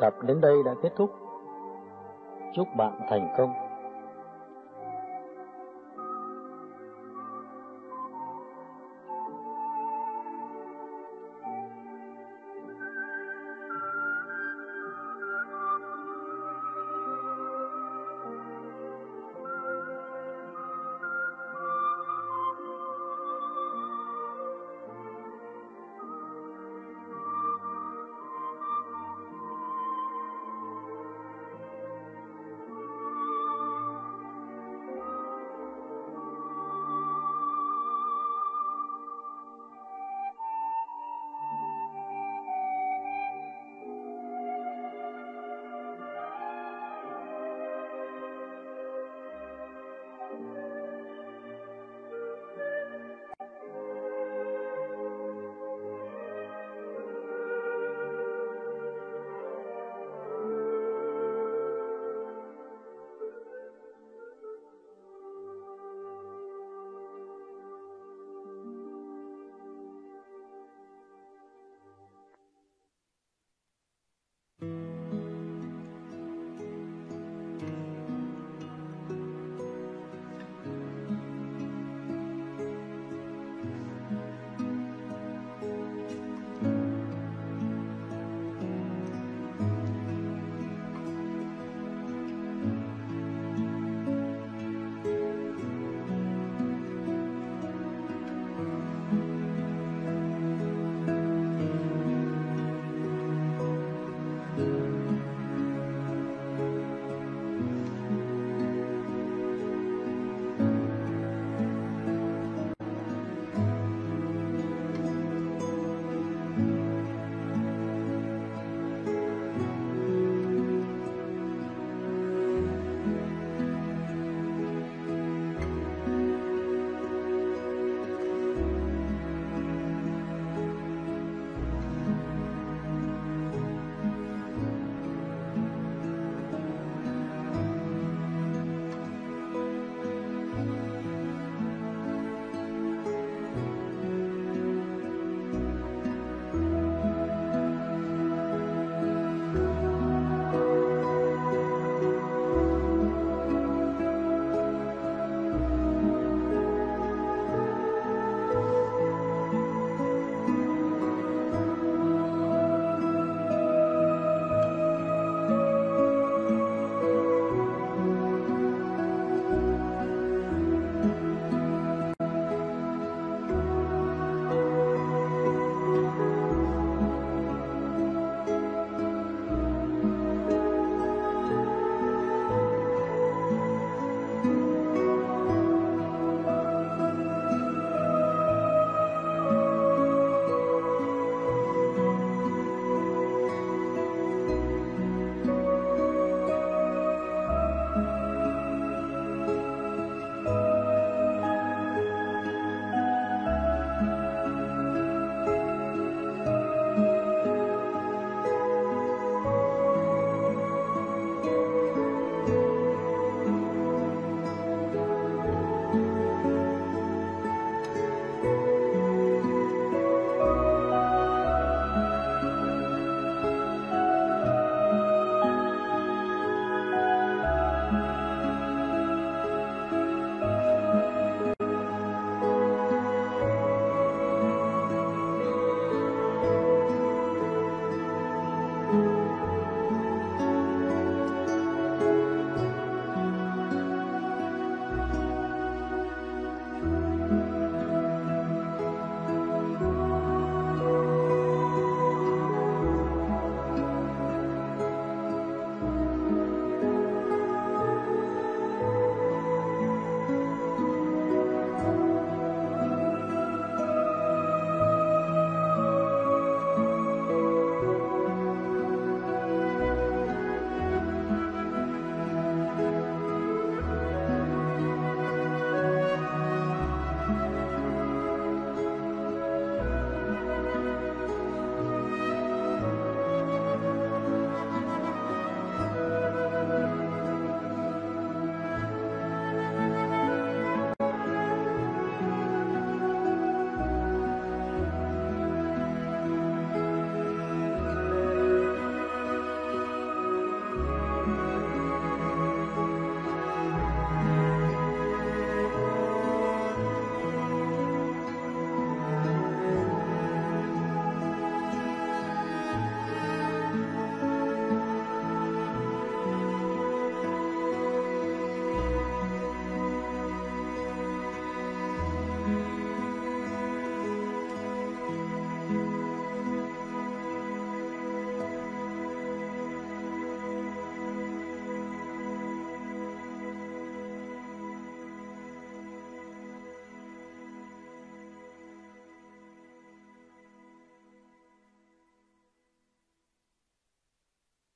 Tập 0.01 0.15
đến 0.23 0.41
đây 0.41 0.63
đã 0.65 0.75
kết 0.83 0.93
thúc. 0.97 1.11
Chúc 2.55 2.69
bạn 2.77 3.01
thành 3.11 3.35
công. 3.39 3.66